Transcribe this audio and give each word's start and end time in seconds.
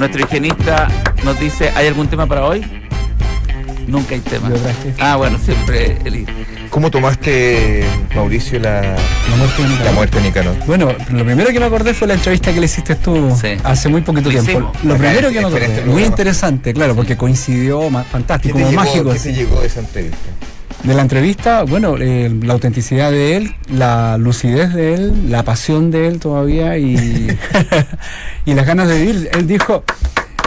Nuestro 0.00 0.22
higienista 0.22 0.88
nos 1.24 1.38
dice, 1.38 1.70
¿hay 1.76 1.86
algún 1.86 2.08
tema 2.08 2.26
para 2.26 2.46
hoy? 2.46 2.64
Nunca 3.86 4.14
hay 4.14 4.20
tema. 4.20 4.50
Ah, 4.98 5.16
bueno, 5.16 5.38
siempre 5.38 5.98
el... 6.06 6.26
¿Cómo 6.70 6.90
tomaste, 6.90 7.84
Mauricio, 8.14 8.58
la, 8.60 8.80
la 8.80 9.36
muerte 9.36 9.60
de 9.62 9.68
Nicanor. 9.68 9.84
la 9.84 9.92
muerte 9.92 10.16
de 10.18 10.22
Nicanor? 10.24 10.54
Bueno, 10.66 10.88
lo 11.10 11.24
primero 11.26 11.50
que 11.50 11.60
me 11.60 11.66
acordé 11.66 11.92
fue 11.92 12.08
la 12.08 12.14
entrevista 12.14 12.50
que 12.54 12.60
le 12.60 12.64
hiciste 12.66 12.94
tú 12.94 13.36
Sí. 13.38 13.48
hace 13.62 13.90
muy 13.90 14.00
poquito 14.00 14.30
Lo 14.30 14.42
tiempo. 14.42 14.72
Lo 14.84 14.94
Acá, 14.94 15.02
primero 15.02 15.28
que 15.28 15.40
me 15.40 15.46
acordé, 15.46 15.64
este 15.66 15.84
muy 15.84 16.04
interesante, 16.04 16.72
claro, 16.72 16.94
porque 16.96 17.18
coincidió, 17.18 17.80
¿Qué 17.90 18.04
fantástico, 18.10 18.56
te, 18.56 18.62
como 18.62 18.70
llegó, 18.70 18.82
mágico. 18.84 19.10
¿Qué 19.10 19.16
así. 19.16 19.28
te 19.30 19.34
llegó 19.34 19.60
de 19.60 19.66
esa 19.66 19.80
entrevista? 19.80 20.16
De 20.84 20.94
la 20.94 21.02
entrevista, 21.02 21.62
bueno, 21.64 21.96
eh, 21.98 22.30
la 22.42 22.54
autenticidad 22.54 23.10
de 23.10 23.36
él, 23.36 23.54
la 23.70 24.16
lucidez 24.16 24.72
de 24.72 24.94
él, 24.94 25.30
la 25.30 25.42
pasión 25.42 25.90
de 25.90 26.08
él 26.08 26.18
todavía 26.18 26.78
y, 26.78 27.28
y 28.46 28.54
las 28.54 28.66
ganas 28.66 28.88
de 28.88 28.98
vivir. 28.98 29.28
Él 29.34 29.46
dijo, 29.46 29.84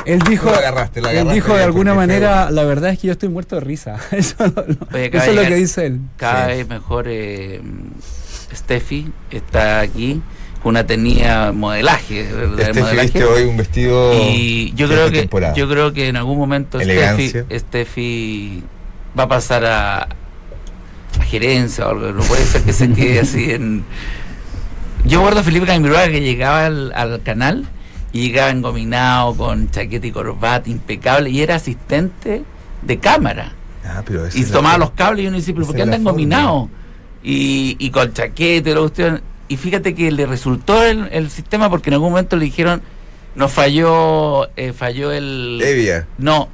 él 0.07 0.19
dijo, 0.27 0.49
Lo 0.49 0.55
agarraste, 0.55 1.01
lo 1.01 1.09
él 1.09 1.29
dijo 1.29 1.55
de 1.55 1.63
alguna 1.63 1.93
manera, 1.93 2.49
la 2.49 2.63
verdad 2.63 2.89
es 2.89 2.99
que 2.99 3.07
yo 3.07 3.13
estoy 3.13 3.29
muerto 3.29 3.55
de 3.57 3.61
risa. 3.61 3.97
Eso, 4.11 4.35
lo- 4.39 4.65
lo- 4.67 4.87
Oye, 4.91 5.05
acaba 5.05 5.23
eso 5.23 5.31
es 5.31 5.35
lo 5.35 5.41
que 5.43 5.55
dice 5.55 5.85
él. 5.85 5.99
Cada 6.17 6.47
Sí. 6.49 6.55
vez 6.57 6.67
mejor 6.67 7.05
eh, 7.07 7.61
Steffi 8.55 9.11
está 9.29 9.81
aquí 9.81 10.19
con 10.63 10.71
una 10.71 10.85
tenía 10.87 11.51
modelaje, 11.51 12.21
Este 12.21 12.81
modelaje. 12.81 13.01
viste 13.01 13.23
hoy 13.23 13.43
un 13.43 13.57
vestido 13.57 14.13
Y 14.13 14.73
yo 14.75 14.87
creo 14.87 15.11
que 15.11 15.19
temporada. 15.19 15.53
yo 15.53 15.69
creo 15.69 15.93
que 15.93 16.07
en 16.07 16.15
algún 16.17 16.39
momento 16.39 16.79
Steffi. 16.81 17.33
Steffi 17.51 18.63
va 19.17 19.23
a 19.23 19.27
pasar 19.27 19.65
a, 19.65 20.07
a 21.19 21.23
gerencia 21.23 21.87
o 21.87 21.89
algo. 21.91 22.11
No 22.11 22.23
puede 22.23 22.43
ser 22.45 22.63
que 22.63 22.73
se 22.73 22.91
quede 22.91 23.19
así 23.19 23.51
en. 23.51 23.83
Yo 25.05 25.19
recuerdo 25.19 25.41
a 25.41 25.43
Felipe 25.43 25.65
Camiroaga 25.65 26.09
que 26.09 26.21
llegaba 26.21 26.65
al, 26.65 26.93
al 26.93 27.21
canal 27.23 27.65
y 28.13 28.27
llegaba 28.27 28.51
engominado 28.51 29.35
con 29.35 29.69
chaqueta 29.69 30.07
y 30.07 30.11
corbata 30.11 30.69
impecable 30.69 31.29
y 31.29 31.41
era 31.41 31.55
asistente 31.55 32.43
de 32.81 32.99
cámara 32.99 33.53
Ah, 33.85 34.01
pero 34.05 34.27
y 34.33 34.45
la 34.45 34.51
tomaba 34.51 34.77
los 34.77 34.91
cables 34.91 35.25
y 35.25 35.27
uno 35.27 35.37
dice, 35.37 35.53
pero 35.53 35.65
¿por 35.65 35.75
qué 35.75 35.81
anda 35.81 35.97
la 35.97 35.97
engominado? 35.97 36.69
Y, 37.21 37.75
y 37.79 37.89
con 37.89 38.13
chaqueta 38.13 38.69
y 38.69 38.73
la. 38.73 39.21
Y 39.49 39.57
fíjate 39.57 39.93
que 39.93 40.09
le 40.11 40.25
resultó 40.25 40.83
el, 40.83 41.09
el 41.11 41.29
sistema 41.29 41.69
porque 41.69 41.89
en 41.89 41.95
algún 41.95 42.11
momento 42.11 42.37
le 42.37 42.45
dijeron, 42.45 42.81
nos 43.35 43.51
falló, 43.51 44.47
eh, 44.55 44.73
falló 44.73 45.11
el... 45.11 45.61
Evia. 45.63 46.07
No, 46.17 46.47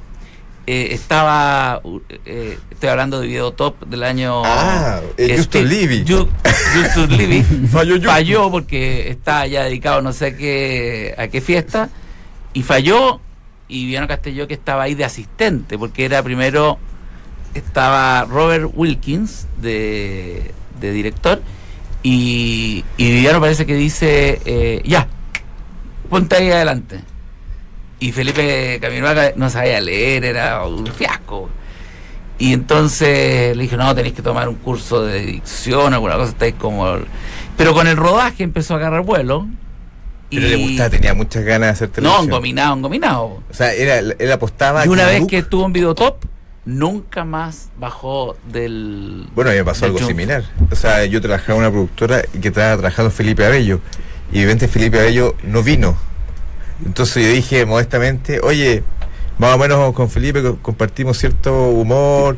eh, 0.66 0.88
estaba, 0.92 1.80
uh, 1.82 2.00
eh, 2.24 2.58
estoy 2.70 2.88
hablando 2.88 3.20
de 3.20 3.26
Videotop 3.26 3.84
del 3.86 4.02
año... 4.02 4.42
Ah, 4.44 5.00
eh, 5.16 5.36
Justus 5.38 5.62
Livi 7.18 7.42
Falló 7.70 7.94
Justus. 7.94 8.10
falló 8.10 8.50
porque 8.50 9.10
estaba 9.10 9.46
ya 9.46 9.64
dedicado 9.64 10.02
no 10.02 10.12
sé 10.12 10.26
a 10.26 10.36
qué, 10.36 11.14
a 11.18 11.28
qué 11.28 11.40
fiesta. 11.40 11.88
Y 12.52 12.62
falló 12.62 13.20
y 13.68 13.84
Viviano 13.84 14.08
Castelló 14.08 14.46
que 14.48 14.54
estaba 14.54 14.82
ahí 14.82 14.94
de 14.94 15.04
asistente 15.04 15.78
porque 15.78 16.04
era 16.04 16.22
primero 16.22 16.78
estaba 17.54 18.24
Robert 18.24 18.70
Wilkins 18.74 19.46
de, 19.60 20.50
de 20.80 20.92
director. 20.92 21.42
Y, 22.02 22.84
y 22.96 23.10
Viviano 23.12 23.40
parece 23.40 23.66
que 23.66 23.74
dice 23.74 24.40
eh, 24.44 24.82
ya 24.84 25.06
ponte 26.08 26.36
ahí 26.36 26.50
adelante 26.50 27.00
y 28.00 28.12
Felipe 28.12 28.78
Camiroaga 28.80 29.32
no 29.36 29.48
sabía 29.50 29.80
leer 29.80 30.24
era 30.24 30.66
un 30.66 30.86
fiasco 30.86 31.50
y 32.40 32.54
entonces 32.54 33.54
le 33.54 33.64
dije, 33.64 33.76
no, 33.76 33.94
tenéis 33.94 34.14
que 34.14 34.22
tomar 34.22 34.48
un 34.48 34.54
curso 34.54 35.04
de 35.04 35.20
dicción, 35.20 35.92
alguna 35.92 36.14
cosa, 36.16 36.30
estáis 36.30 36.54
como... 36.54 36.96
Pero 37.58 37.74
con 37.74 37.86
el 37.86 37.98
rodaje 37.98 38.42
empezó 38.42 38.72
a 38.72 38.76
agarrar 38.78 39.02
vuelo. 39.02 39.46
Pero 40.30 40.48
le 40.48 40.56
gustaba, 40.56 40.88
tenía 40.88 41.12
muchas 41.12 41.44
ganas 41.44 41.66
de 41.66 41.72
hacer 41.72 41.88
No, 41.88 41.94
televisión. 41.94 42.24
engominado, 42.24 42.76
engominado. 42.76 43.24
O 43.26 43.42
sea, 43.52 43.74
era, 43.74 43.98
él 43.98 44.32
apostaba 44.32 44.86
Y 44.86 44.88
una 44.88 45.04
vez 45.04 45.26
que 45.26 45.36
estuvo 45.36 45.66
en 45.66 45.74
Videotop, 45.74 46.24
nunca 46.64 47.26
más 47.26 47.68
bajó 47.78 48.34
del... 48.50 49.28
Bueno, 49.34 49.50
a 49.50 49.52
mí 49.52 49.58
me 49.58 49.64
pasó 49.66 49.84
algo 49.84 49.98
similar. 49.98 50.42
O 50.70 50.74
sea, 50.74 51.04
yo 51.04 51.20
trabajaba 51.20 51.58
en 51.58 51.58
una 51.58 51.70
productora 51.70 52.22
que 52.40 52.48
estaba 52.48 52.74
trabajando 52.78 53.10
Felipe 53.10 53.44
Abello. 53.44 53.80
Y 54.32 54.38
de 54.38 54.44
repente 54.46 54.66
Felipe 54.66 54.98
Abello 54.98 55.34
no 55.44 55.62
vino. 55.62 55.94
Entonces 56.84 57.24
yo 57.24 57.30
dije 57.32 57.66
modestamente, 57.66 58.40
oye, 58.40 58.82
más 59.38 59.54
o 59.54 59.58
menos 59.58 59.92
con 59.94 60.10
Felipe 60.10 60.42
co- 60.42 60.58
compartimos 60.60 61.18
cierto 61.18 61.68
humor. 61.68 62.36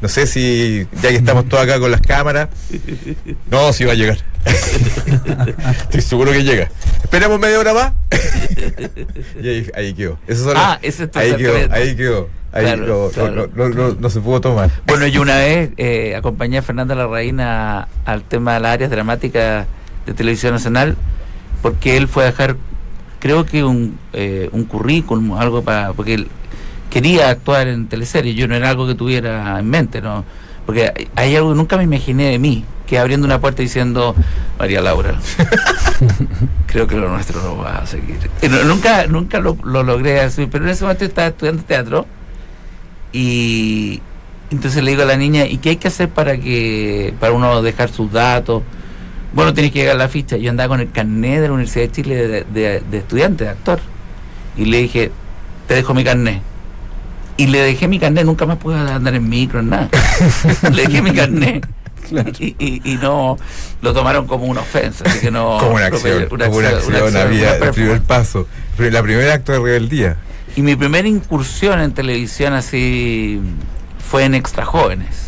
No 0.00 0.08
sé 0.08 0.26
si, 0.26 0.86
ya 1.02 1.08
que 1.10 1.16
estamos 1.16 1.48
todos 1.48 1.62
acá 1.64 1.78
con 1.80 1.90
las 1.90 2.00
cámaras. 2.02 2.48
No, 3.50 3.72
si 3.72 3.84
va 3.84 3.92
a 3.92 3.94
llegar. 3.94 4.18
Estoy 5.82 6.00
seguro 6.02 6.32
que 6.32 6.42
llega. 6.44 6.68
Esperamos 7.02 7.38
media 7.40 7.58
hora 7.58 7.72
más. 7.74 7.92
y 9.42 9.48
ahí, 9.48 9.70
ahí 9.74 9.94
quedó. 9.94 10.18
Eso 10.26 10.44
son 10.44 10.54
Ah, 10.56 10.78
ese 10.82 11.04
es 11.04 11.16
ahí 11.16 11.36
quedó, 11.36 11.54
ahí 11.72 11.96
quedó. 11.96 12.28
Ahí 12.52 12.64
Claro, 12.66 12.86
no- 12.86 13.10
claro. 13.10 13.50
no- 13.54 13.68
no- 13.68 13.74
no- 13.74 13.96
no 13.98 14.10
se 14.10 14.20
pudo 14.20 14.40
tomar. 14.40 14.70
Bueno, 14.86 15.06
yo 15.06 15.22
una 15.22 15.36
vez 15.38 15.70
eh, 15.76 16.14
acompañé 16.16 16.58
a 16.58 16.62
Fernanda 16.62 16.94
Larraín 16.94 17.40
al 17.40 18.22
tema 18.28 18.54
de 18.54 18.60
las 18.60 18.72
áreas 18.74 18.90
dramáticas 18.90 19.66
de 20.06 20.14
Televisión 20.14 20.52
Nacional, 20.52 20.96
porque 21.62 21.96
él 21.96 22.08
fue 22.08 22.24
a 22.24 22.26
dejar, 22.26 22.56
creo 23.24 23.46
que 23.46 23.64
un, 23.64 23.98
eh, 24.12 24.50
un 24.52 24.64
currículum, 24.66 25.32
algo 25.32 25.62
para. 25.62 25.94
porque 25.94 26.12
él 26.12 26.28
quería 26.90 27.30
actuar 27.30 27.68
en 27.68 27.86
teleseries, 27.88 28.36
yo 28.36 28.46
no 28.46 28.54
era 28.54 28.68
algo 28.68 28.86
que 28.86 28.94
tuviera 28.94 29.58
en 29.58 29.70
mente, 29.70 30.02
¿no? 30.02 30.26
Porque 30.66 30.92
hay- 31.16 31.34
algo 31.34 31.52
que 31.52 31.56
nunca 31.56 31.78
me 31.78 31.84
imaginé 31.84 32.24
de 32.32 32.38
mí, 32.38 32.64
que 32.86 32.98
abriendo 32.98 33.26
una 33.26 33.40
puerta 33.40 33.62
diciendo, 33.62 34.14
María 34.58 34.82
Laura, 34.82 35.18
creo 36.66 36.86
que 36.86 36.96
lo 36.96 37.08
nuestro 37.08 37.42
no 37.42 37.56
va 37.56 37.78
a 37.78 37.86
seguir. 37.86 38.18
No- 38.50 38.64
nunca 38.64 39.06
nunca 39.06 39.40
lo, 39.40 39.56
lo 39.64 39.82
logré 39.82 40.20
así, 40.20 40.44
pero 40.44 40.64
en 40.66 40.70
ese 40.72 40.84
momento 40.84 41.06
estaba 41.06 41.28
estudiando 41.28 41.62
teatro 41.62 42.06
y 43.12 44.02
entonces 44.50 44.82
le 44.84 44.90
digo 44.90 45.02
a 45.02 45.06
la 45.06 45.16
niña, 45.16 45.46
¿y 45.46 45.56
qué 45.58 45.70
hay 45.70 45.76
que 45.76 45.88
hacer 45.88 46.10
para 46.10 46.36
que 46.36 47.14
para 47.20 47.32
uno 47.32 47.62
dejar 47.62 47.88
sus 47.90 48.12
datos? 48.12 48.62
Bueno, 49.34 49.52
tienes 49.52 49.72
que 49.72 49.80
llegar 49.80 49.96
a 49.96 49.98
la 49.98 50.08
ficha. 50.08 50.36
Yo 50.36 50.50
andaba 50.50 50.68
con 50.68 50.80
el 50.80 50.90
carnet 50.90 51.40
de 51.40 51.48
la 51.48 51.54
Universidad 51.54 51.86
de 51.86 51.92
Chile 51.92 52.14
de, 52.28 52.44
de- 52.44 52.80
de 52.88 52.98
estudiante, 52.98 53.44
de 53.44 53.50
actor. 53.50 53.80
Y 54.56 54.66
le 54.66 54.78
dije, 54.78 55.10
te 55.66 55.74
dejo 55.74 55.92
mi 55.94 56.04
carnet. 56.04 56.40
Y 57.36 57.48
le 57.48 57.58
dejé 57.60 57.88
mi 57.88 57.98
carnet, 57.98 58.24
nunca 58.24 58.46
más 58.46 58.58
pude 58.58 58.76
andar 58.76 59.14
en 59.14 59.28
micro, 59.28 59.58
en 59.60 59.70
nada. 59.70 59.88
le 60.72 60.86
dejé 60.86 61.02
mi 61.02 61.10
carnet. 61.12 61.66
Y, 62.38 62.54
y- 62.58 62.80
y 62.84 62.96
no 62.96 63.36
lo 63.82 63.92
tomaron 63.94 64.26
como 64.26 64.44
una 64.44 64.60
ofensa, 64.60 65.04
así 65.06 65.18
que 65.20 65.30
no. 65.30 65.56
como 65.60 65.72
una 65.74 65.88
no- 65.90 65.96
acción, 65.96 66.26
como 66.26 66.56
una 66.58 66.68
acción, 66.68 67.02
una 67.08 67.22
había 67.22 67.56
una 67.56 67.66
el 67.66 67.72
primer 67.72 68.02
paso, 68.02 68.46
la 68.78 69.02
primera 69.02 69.34
acto 69.34 69.52
de 69.52 69.58
rebeldía. 69.58 70.16
Y 70.54 70.62
mi 70.62 70.76
primera 70.76 71.08
incursión 71.08 71.80
en 71.80 71.92
televisión 71.92 72.52
así 72.52 73.40
fue 74.08 74.24
en 74.24 74.34
Extra 74.36 74.64
Jóvenes. 74.64 75.23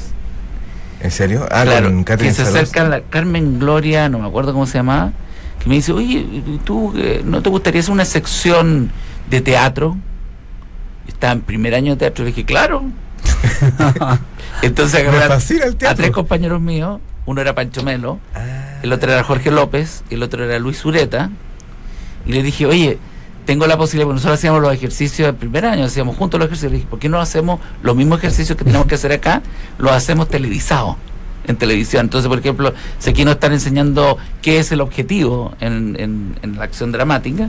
¿En 1.01 1.11
serio? 1.11 1.47
Ah, 1.51 1.63
claro, 1.65 1.89
con 1.89 1.99
que 1.99 2.05
Catherine 2.05 2.35
se 2.35 2.45
Salos. 2.45 2.61
acerca 2.63 2.85
la 2.89 3.01
Carmen 3.03 3.59
Gloria, 3.59 4.09
no 4.09 4.19
me 4.19 4.27
acuerdo 4.27 4.53
cómo 4.53 4.67
se 4.67 4.79
llamaba, 4.79 5.13
que 5.63 5.69
me 5.69 5.75
dice, 5.77 5.93
oye, 5.93 6.19
¿y 6.19 6.61
¿tú 6.65 6.93
eh, 6.97 7.23
no 7.25 7.43
te 7.43 7.51
gustaría 7.51 7.81
hacer 7.81 7.93
una 7.93 8.05
sección 8.05 8.91
de 9.31 9.41
teatro? 9.41 9.97
Estaba 11.07 11.35
en 11.35 11.41
primer 11.43 11.75
año 11.75 11.93
de 11.93 11.99
teatro, 11.99 12.25
le 12.25 12.31
dije, 12.31 12.45
claro. 12.45 12.85
Entonces 14.63 15.01
agarré 15.01 15.25
a- 15.87 15.95
tres 15.95 16.11
compañeros 16.11 16.61
míos, 16.61 17.01
uno 17.27 17.41
era 17.41 17.55
Pancho 17.55 17.83
Melo, 17.83 18.19
Ah, 18.35 18.79
el 18.83 18.93
otro 18.93 19.13
era 19.13 19.23
Jorge 19.23 19.51
López, 19.51 20.03
el 20.11 20.23
otro 20.23 20.45
era 20.45 20.59
Luis 20.59 20.85
Ureta, 20.85 21.31
y 22.27 22.33
le 22.33 22.43
dije, 22.43 22.67
oye, 22.67 22.99
tengo 23.47 23.67
la 23.67 23.79
posibilidad, 23.79 24.07
porque 24.07 24.17
nosotros 24.17 24.39
hacíamos 24.39 24.61
los 24.61 24.75
ejercicios 24.75 25.27
del 25.27 25.37
primer 25.37 25.65
año, 25.65 25.85
hacíamos 25.85 26.17
juntos 26.17 26.39
los 26.39 26.47
ejercicios, 26.49 26.73
le 26.73 26.79
dije, 26.79 26.91
¿por 26.91 26.99
qué 26.99 27.09
no 27.09 27.21
hacemos 27.21 27.61
los 27.83 27.97
mismos 27.97 28.19
ejercicios 28.19 28.59
que 28.59 28.65
tenemos 28.65 28.87
que 28.87 28.97
hacer 28.97 29.13
acá? 29.13 29.41
Los 29.79 29.93
hacemos 29.93 30.29
televisados, 30.29 30.97
en 31.47 31.57
televisión. 31.57 32.07
Entonces, 32.07 32.29
por 32.29 32.39
ejemplo, 32.41 32.75
si 32.99 33.11
aquí 33.11 33.25
nos 33.25 33.35
están 33.35 33.53
enseñando 33.53 34.19
qué 34.43 34.59
es 34.59 34.73
el 34.73 34.81
objetivo 34.81 35.55
en, 35.61 35.97
en- 35.99 36.39
en 36.43 36.57
la 36.59 36.65
acción 36.65 36.91
dramática, 36.93 37.49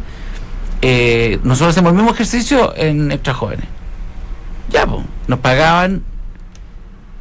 eh, 0.83 1.39
nosotros 1.43 1.71
hacemos 1.71 1.89
el 1.91 1.95
mismo 1.97 2.11
ejercicio 2.11 2.73
en 2.77 3.11
Extra 3.11 3.33
Jóvenes. 3.33 3.65
Ya, 4.69 4.85
pues, 4.85 5.03
nos 5.27 5.39
pagaban, 5.39 6.03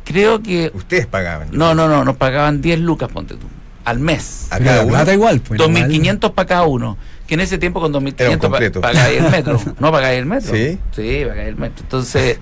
creo 0.05 0.43
que, 0.43 0.71
Ustedes 0.75 1.07
pagaban. 1.07 1.49
no, 1.53 1.75
no, 1.75 1.89
no, 1.89 2.05
nos 2.05 2.17
pagaban 2.17 2.61
10 2.61 2.81
lucas, 2.81 3.09
ponte 3.11 3.35
tú, 3.37 3.47
al 3.87 3.99
mes. 4.01 4.49
A 4.51 4.59
cada 4.59 4.83
uno. 4.85 5.13
igual, 5.13 5.41
pues. 5.41 5.61
igual. 5.61 5.91
2.500 5.91 6.33
para 6.33 6.47
cada 6.49 6.65
uno. 6.65 6.99
Que 7.27 7.35
en 7.35 7.41
ese 7.41 7.59
tiempo 7.59 7.81
con 7.81 7.91
Era 7.91 7.99
un 7.99 8.07
2.500 8.07 8.37
pa- 8.39 8.49
completo. 8.49 8.81
pagáis 8.81 9.19
el 9.19 9.31
metro. 9.31 9.61
¿No 9.81 9.91
pagáis 9.91 10.19
el 10.19 10.27
metro? 10.27 10.55
¿Sí? 10.55 10.79
Sí, 10.95 11.23
pagáis 11.27 11.49
el 11.49 11.57
metro. 11.57 11.83
Entonces 11.83 12.39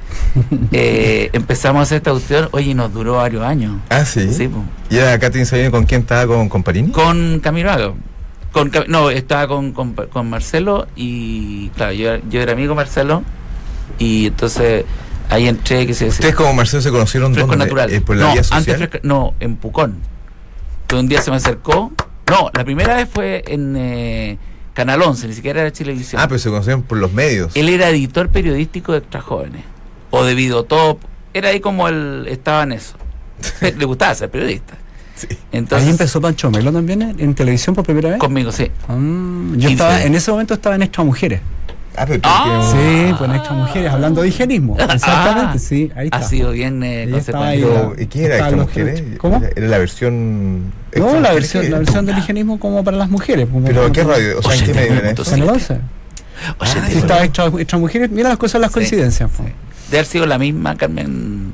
eh, 0.72 1.30
empezamos 1.32 1.80
a 1.80 1.82
hacer 1.84 1.96
esta 1.98 2.10
cuestión. 2.10 2.48
Oye, 2.50 2.70
y 2.70 2.74
nos 2.74 2.92
duró 2.92 3.14
varios 3.14 3.44
años. 3.44 3.76
Ah, 3.88 4.04
sí. 4.04 4.32
Sí. 4.32 4.50
¿Y 4.90 4.96
era 4.96 5.18
Catherine 5.18 5.46
Sabino 5.46 5.70
con 5.70 5.84
quién 5.84 6.02
estaba? 6.02 6.26
¿Con, 6.26 6.48
con 6.48 6.62
Parini? 6.62 6.90
Con 6.92 7.40
Camilo 7.40 7.70
Hago. 7.70 7.96
Con, 8.52 8.70
no, 8.88 9.10
estaba 9.10 9.48
con, 9.48 9.72
con, 9.72 9.94
con 9.94 10.30
Marcelo 10.30 10.86
y 10.96 11.70
claro, 11.70 11.92
yo, 11.92 12.16
yo 12.30 12.40
era 12.40 12.52
amigo 12.52 12.70
de 12.70 12.76
Marcelo 12.76 13.22
y 13.98 14.26
entonces 14.26 14.84
ahí 15.28 15.48
entré, 15.48 15.86
que 15.88 15.94
se 15.94 16.06
¿Ustedes 16.06 16.34
como 16.36 16.52
Marcelo 16.54 16.80
se 16.80 16.90
conocieron 16.90 17.32
Fresco 17.32 17.48
dónde? 17.50 17.64
Natural. 17.64 17.92
Eh, 17.92 18.00
¿Por 18.00 18.16
la 18.16 18.26
no, 18.26 18.32
vía 18.34 18.44
social? 18.44 18.82
antes 18.82 19.00
no, 19.02 19.34
en 19.40 19.56
Pucón. 19.56 19.96
Que 20.94 21.00
un 21.00 21.08
día 21.08 21.20
se 21.20 21.32
me 21.32 21.38
acercó. 21.38 21.92
No, 22.30 22.50
la 22.54 22.64
primera 22.64 22.94
vez 22.94 23.08
fue 23.12 23.42
en, 23.48 23.74
eh, 23.76 24.38
Canal 24.74 25.02
11, 25.02 25.26
ni 25.26 25.34
siquiera 25.34 25.60
era 25.62 25.72
Chilevisión. 25.72 26.22
Ah, 26.22 26.28
pero 26.28 26.38
se 26.38 26.48
conocían 26.50 26.82
por 26.82 26.98
los 26.98 27.12
medios. 27.12 27.50
Él 27.56 27.68
era 27.68 27.88
editor 27.88 28.28
periodístico 28.28 28.92
de 28.92 28.98
Extra 28.98 29.20
Jóvenes, 29.20 29.64
o 30.12 30.22
de 30.22 30.36
Videotop, 30.36 31.00
era 31.32 31.48
ahí 31.48 31.58
como 31.58 31.88
él 31.88 32.26
estaba 32.28 32.62
en 32.62 32.72
eso. 32.72 32.94
Le 33.60 33.84
gustaba 33.84 34.14
ser 34.14 34.30
periodista. 34.30 34.74
Sí. 35.16 35.26
Entonces, 35.50 35.84
Ahí 35.86 35.90
empezó 35.90 36.20
Pancho 36.20 36.48
Melo 36.52 36.70
también 36.70 37.02
en, 37.02 37.18
en 37.18 37.34
televisión 37.34 37.74
por 37.74 37.84
primera 37.84 38.10
vez. 38.10 38.18
conmigo, 38.20 38.52
sí. 38.52 38.70
Ah, 38.86 38.96
yo 39.56 39.70
estaba, 39.70 39.98
sí. 39.98 40.06
en 40.06 40.14
ese 40.14 40.30
momento 40.30 40.54
estaba 40.54 40.76
en 40.76 40.82
Extra 40.82 41.02
Mujeres. 41.02 41.40
Ah, 41.96 42.04
pero 42.06 42.20
Ah. 42.24 42.60
que- 42.72 42.78
Sí, 43.08 43.14
pues 43.18 43.30
en 43.30 43.36
Extra 43.36 43.52
Mujeres, 43.54 43.92
hablando 43.92 44.22
de 44.22 44.28
higienismo. 44.28 44.76
Exactamente, 44.78 45.52
Ah, 45.54 45.58
sí, 45.58 45.90
ahí 45.94 46.06
está. 46.06 46.16
Ha 46.18 46.22
sido 46.22 46.50
bien 46.52 46.82
eh, 46.82 47.08
consecuente. 47.10 48.02
¿y 48.02 48.06
¿Qué 48.06 48.24
era 48.24 48.34
Estaban 48.34 48.54
esta 48.54 48.56
los 48.56 48.66
mujer? 48.68 48.94
tres. 48.94 49.18
¿Cómo? 49.18 49.42
Era, 49.56 49.68
la 49.68 49.78
versión. 49.78 50.60
No, 50.60 50.70
extra 50.92 51.20
la 51.20 51.32
versión, 51.32 51.62
¿qué 51.64 51.70
la 51.70 51.78
versión 51.78 52.06
del 52.06 52.18
higienismo 52.18 52.58
como 52.58 52.82
para 52.84 52.96
las 52.96 53.10
mujeres. 53.10 53.48
como 53.50 53.66
Pero 53.66 53.90
¿qué 53.92 54.02
radio? 54.04 54.38
O 54.38 54.42
sea, 54.42 54.54
¿en 54.54 54.64
qué 54.64 54.74
medio 54.74 54.92
era 54.94 55.10
eso? 55.10 55.34
En 55.34 55.42
el 55.42 55.48
11. 55.48 55.74
Oye, 55.74 55.80
Ah, 56.76 56.88
Estaba 56.90 57.24
extra, 57.24 57.46
extra 57.46 57.78
mujeres. 57.78 58.10
Mira 58.10 58.28
las 58.30 58.38
cosas, 58.38 58.60
las 58.60 58.70
Sí, 58.70 58.74
coincidencias. 58.74 59.30
sí. 59.36 59.44
De 59.90 59.98
haber 59.98 60.06
sido 60.06 60.26
la 60.26 60.38
misma 60.38 60.76
Carmen 60.76 61.52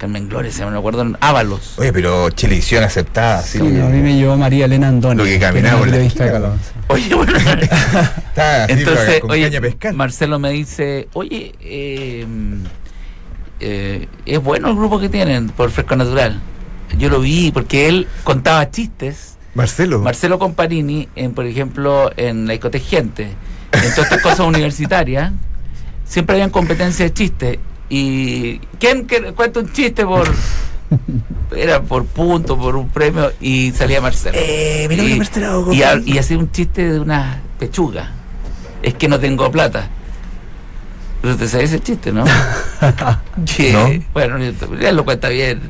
Carmen 0.00 0.30
Gloria, 0.30 0.50
se 0.50 0.64
me 0.64 0.78
acuerdo, 0.78 1.02
en 1.02 1.18
Ábalos. 1.20 1.78
Oye, 1.78 1.92
pero 1.92 2.30
Chilevisión 2.30 2.82
aceptada, 2.82 3.42
Sí, 3.42 3.58
así. 3.58 3.66
a 3.80 3.84
mí 3.84 4.00
me 4.00 4.16
llevó 4.16 4.34
María 4.34 4.64
Elena 4.64 4.88
Andoni. 4.88 5.16
Lo 5.16 5.24
que 5.24 5.38
caminaba 5.38 5.86
la 5.86 6.08
Calonce. 6.14 6.72
Oye, 6.88 7.14
bueno, 7.14 7.36
Está 7.36 8.64
así, 8.64 8.72
entonces, 8.72 9.20
con 9.20 9.30
oye, 9.30 9.50
caña. 9.78 9.94
Marcelo 9.94 10.38
me 10.38 10.52
dice, 10.52 11.06
oye, 11.12 11.54
eh, 11.60 12.24
eh, 13.60 14.08
es 14.24 14.42
bueno 14.42 14.70
el 14.70 14.74
grupo 14.76 14.98
que 14.98 15.10
tienen 15.10 15.50
por 15.50 15.70
Fresco 15.70 15.94
Natural. 15.96 16.40
Yo 16.96 17.10
lo 17.10 17.20
vi 17.20 17.52
porque 17.52 17.86
él 17.86 18.08
contaba 18.24 18.70
chistes, 18.70 19.36
Marcelo. 19.52 19.98
Marcelo 19.98 20.38
Comparini, 20.38 21.10
en, 21.14 21.34
por 21.34 21.44
ejemplo, 21.44 22.10
en 22.16 22.46
la 22.46 22.52
discoteca 22.52 22.86
Gente, 22.86 23.24
en 23.72 23.80
todas 23.94 23.98
estas 24.10 24.22
cosas 24.22 24.40
universitarias, 24.46 25.30
siempre 26.06 26.36
habían 26.36 26.48
competencia 26.48 27.04
de 27.04 27.12
chistes. 27.12 27.58
Y 27.90 28.58
¿quién 28.78 29.06
que- 29.06 29.32
cuenta 29.34 29.60
un 29.60 29.72
chiste 29.72 30.06
por 30.06 30.26
era 31.56 31.82
por 31.82 32.06
punto, 32.06 32.56
por 32.56 32.76
un 32.76 32.88
premio 32.88 33.32
y 33.40 33.72
salía 33.72 34.00
Marcelo. 34.00 34.38
Eh, 34.40 34.86
mira 34.88 35.02
y, 35.02 35.16
Marcelo 35.16 35.72
y, 35.72 35.82
y 36.12 36.18
hacía 36.18 36.38
un 36.38 36.50
chiste 36.52 36.92
de 36.92 37.00
una 37.00 37.40
pechuga. 37.58 38.12
Es 38.82 38.94
que 38.94 39.08
no 39.08 39.18
tengo 39.20 39.50
plata. 39.50 39.88
Pero 41.20 41.36
te 41.36 41.46
sabes 41.48 41.70
ese 41.72 41.80
chiste, 41.82 42.12
¿no? 42.12 42.24
Que, 43.56 43.72
¿No? 43.72 43.90
Bueno, 44.14 44.36
él 44.38 44.96
lo 44.96 45.04
cuenta 45.04 45.28
bien. 45.28 45.60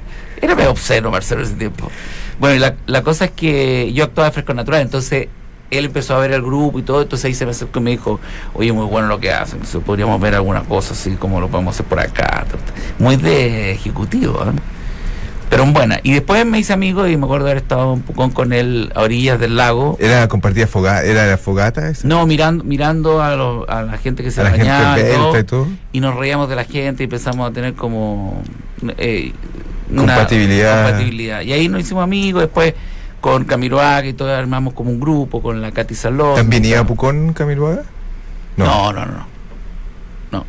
Era 0.40 0.54
medio 0.54 0.70
obsceno 0.70 1.10
Marcelo 1.10 1.40
en 1.40 1.46
ese 1.48 1.56
tiempo. 1.56 1.90
Bueno, 2.38 2.54
y 2.56 2.58
la, 2.60 2.76
la 2.86 3.02
cosa 3.02 3.24
es 3.26 3.30
que 3.32 3.92
yo 3.92 4.04
actuaba 4.04 4.28
de 4.28 4.32
fresco 4.34 4.54
natural, 4.54 4.82
entonces 4.82 5.26
él 5.70 5.84
empezó 5.86 6.16
a 6.16 6.18
ver 6.20 6.32
el 6.32 6.42
grupo 6.42 6.78
y 6.78 6.82
todo, 6.82 7.02
entonces 7.02 7.24
ahí 7.26 7.34
se 7.34 7.44
me 7.44 7.52
acercó 7.52 7.78
y 7.78 7.82
me 7.82 7.90
dijo, 7.92 8.20
oye, 8.54 8.72
muy 8.72 8.86
bueno 8.86 9.08
lo 9.08 9.20
que 9.20 9.32
hacen, 9.32 9.60
podríamos 9.86 10.20
ver 10.20 10.34
algunas 10.34 10.64
cosas 10.64 10.98
así 11.00 11.12
como 11.16 11.40
lo 11.40 11.48
podemos 11.48 11.74
hacer 11.74 11.86
por 11.86 12.00
acá. 12.00 12.44
Muy 12.98 13.16
de 13.16 13.72
ejecutivo, 13.72 14.42
¿eh? 14.44 14.52
pero 15.48 15.66
buena. 15.66 15.98
Y 16.04 16.12
después 16.12 16.46
me 16.46 16.60
hice 16.60 16.72
amigo 16.72 17.08
y 17.08 17.16
me 17.16 17.24
acuerdo 17.24 17.46
haber 17.46 17.56
estado 17.56 17.92
un 17.94 18.02
poco 18.02 18.30
con 18.32 18.52
él 18.52 18.92
a 18.94 19.00
orillas 19.00 19.40
del 19.40 19.56
lago. 19.56 19.96
Era 19.98 20.28
compartida 20.28 20.68
fogata, 20.68 21.02
era 21.04 21.26
la 21.26 21.36
fogata 21.38 21.88
esa. 21.88 22.06
No, 22.06 22.24
mirando, 22.24 22.62
mirando 22.62 23.20
a, 23.20 23.34
lo- 23.34 23.68
a 23.68 23.82
la 23.82 23.98
gente 23.98 24.22
que 24.22 24.30
se 24.30 24.42
a 24.42 24.44
la 24.44 24.50
gente 24.50 24.68
bañaba 24.68 25.00
y 25.00 25.02
todo, 25.02 25.24
delta 25.32 25.38
y 25.40 25.44
todo. 25.44 25.66
y 25.92 25.98
nos 26.00 26.14
reíamos 26.14 26.48
de 26.48 26.54
la 26.54 26.62
gente 26.64 27.02
y 27.02 27.04
empezamos 27.04 27.50
a 27.50 27.52
tener 27.52 27.74
como 27.74 28.40
eh, 28.98 29.32
Compatibilidad. 29.94 30.84
compatibilidad. 30.84 31.40
Y 31.42 31.52
ahí 31.52 31.68
nos 31.68 31.80
hicimos 31.80 32.04
amigos, 32.04 32.42
después 32.42 32.74
con 33.20 33.44
Camiroaga 33.44 34.06
y 34.06 34.12
todo 34.12 34.34
armamos 34.34 34.74
como 34.74 34.90
un 34.90 35.00
grupo, 35.00 35.42
con 35.42 35.60
la 35.60 35.72
Katy 35.72 35.94
Salón. 35.94 36.36
¿También 36.36 36.64
iba 36.64 36.84
Pucón, 36.84 37.32
Camiloaga? 37.32 37.82
No, 38.56 38.92
no, 38.92 39.06
no, 39.06 39.12
no. 39.12 39.26
No. 40.32 40.44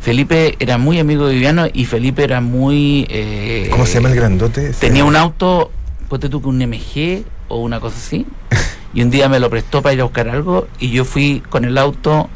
Felipe 0.00 0.56
era 0.58 0.78
muy 0.78 0.98
amigo 0.98 1.26
de 1.26 1.34
Viviano 1.34 1.66
y 1.72 1.84
Felipe 1.84 2.24
era 2.24 2.40
muy... 2.40 3.06
eh, 3.08 3.68
¿Cómo 3.70 3.86
se 3.86 3.94
llama 3.94 4.10
el 4.10 4.16
grandote? 4.16 4.68
ese? 4.68 4.80
Tenía 4.80 5.04
un 5.04 5.16
auto, 5.16 5.70
ponte 6.08 6.28
tú 6.28 6.42
que 6.42 6.48
un 6.48 6.58
MG 6.58 7.24
o 7.48 7.60
una 7.60 7.80
cosa 7.80 7.96
así, 7.96 8.26
y 8.94 9.02
un 9.02 9.10
día 9.10 9.28
me 9.28 9.38
lo 9.38 9.48
prestó 9.50 9.82
para 9.82 9.94
ir 9.94 10.00
a 10.00 10.04
buscar 10.04 10.28
algo 10.28 10.68
y 10.78 10.90
yo 10.90 11.04
fui 11.04 11.42
con 11.50 11.64
el 11.64 11.78
auto, 11.78 12.28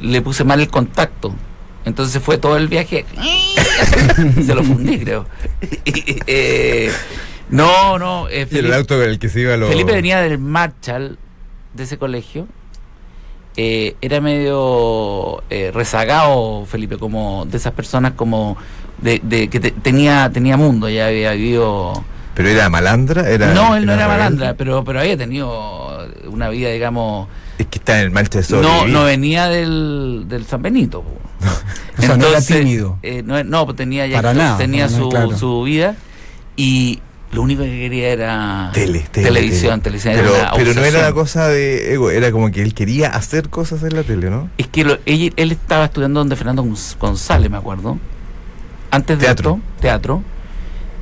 le 0.00 0.20
puse 0.20 0.44
mal 0.44 0.60
el 0.60 0.68
contacto. 0.68 1.34
Entonces 1.84 2.22
fue 2.22 2.38
todo 2.38 2.56
el 2.56 2.68
viaje, 2.68 3.04
se 4.46 4.54
lo 4.54 4.62
fundí 4.62 4.98
creo. 4.98 5.26
Y, 5.84 6.18
eh, 6.26 6.92
no, 7.52 7.98
no, 7.98 8.28
eh, 8.28 8.38
Y 8.38 8.40
el 8.40 8.46
Felipe, 8.48 8.74
auto 8.74 9.02
el 9.02 9.18
que 9.18 9.28
se 9.28 9.40
iba. 9.40 9.56
Felipe 9.56 9.92
venía 9.92 10.20
del 10.20 10.38
Marshall 10.38 11.18
de 11.74 11.82
ese 11.84 11.98
colegio. 11.98 12.46
Eh, 13.56 13.96
era 14.00 14.20
medio 14.22 15.42
eh, 15.50 15.70
rezagado 15.74 16.64
Felipe 16.64 16.96
como 16.96 17.44
de 17.44 17.58
esas 17.58 17.74
personas 17.74 18.12
como 18.16 18.56
de, 19.02 19.20
de 19.22 19.48
que 19.48 19.60
te- 19.60 19.72
tenía 19.72 20.30
tenía 20.32 20.56
mundo 20.56 20.88
ya 20.88 21.08
había 21.08 21.32
vivido 21.32 22.02
¿Pero 22.34 22.48
era 22.48 22.70
malandra? 22.70 23.28
Era, 23.28 23.52
no, 23.52 23.76
él 23.76 23.84
no 23.84 23.92
era 23.92 24.04
rebelde? 24.06 24.22
malandra, 24.24 24.54
pero, 24.54 24.82
pero 24.84 25.00
había 25.00 25.18
tenido 25.18 26.08
una 26.30 26.48
vida, 26.48 26.70
digamos. 26.70 27.28
Es 27.58 27.66
que 27.66 27.76
está 27.76 27.98
en 27.98 28.04
el 28.06 28.10
mal 28.10 28.26
de 28.26 28.42
No, 28.62 28.86
no 28.86 29.04
venía 29.04 29.48
del, 29.50 30.24
del 30.28 30.46
San 30.46 30.62
Benito. 30.62 31.04
O 31.98 32.00
sea, 32.00 32.16
no 32.16 32.26
era 32.28 32.40
tímido. 32.40 32.98
eh, 33.02 33.22
no, 33.22 33.44
no, 33.44 33.66
pues 33.66 33.76
tenía 33.76 34.06
ya 34.06 34.16
Para 34.22 34.32
nada, 34.32 34.56
tenía 34.56 34.86
para 34.86 34.92
nada, 34.96 35.02
su, 35.04 35.08
claro. 35.10 35.36
su 35.38 35.62
vida 35.64 35.94
y 36.56 37.00
lo 37.32 37.42
único 37.42 37.62
que 37.62 37.70
quería 37.70 38.08
era 38.10 38.70
Tele, 38.74 39.00
tele, 39.10 39.28
televisión, 39.28 39.80
tele. 39.80 39.98
televisión. 39.98 40.14
Pero, 40.16 40.36
era 40.36 40.42
una 40.48 40.52
pero 40.56 40.74
no 40.74 40.84
era 40.84 41.02
la 41.02 41.12
cosa 41.12 41.48
de 41.48 41.94
ego, 41.94 42.10
era 42.10 42.30
como 42.30 42.50
que 42.50 42.62
él 42.62 42.74
quería 42.74 43.08
hacer 43.08 43.48
cosas 43.48 43.82
en 43.82 43.94
la 43.96 44.02
tele, 44.02 44.28
¿no? 44.30 44.50
Es 44.58 44.66
que 44.68 44.84
lo- 44.84 44.98
él 45.06 45.32
estaba 45.52 45.86
estudiando 45.86 46.20
donde 46.20 46.36
Fernando 46.36 46.62
Gonz- 46.64 46.96
González, 46.98 47.50
me 47.50 47.56
acuerdo. 47.56 47.98
Antes 48.90 49.18
de 49.18 49.24
Teatro. 49.24 49.50
esto, 49.64 49.80
teatro. 49.80 50.22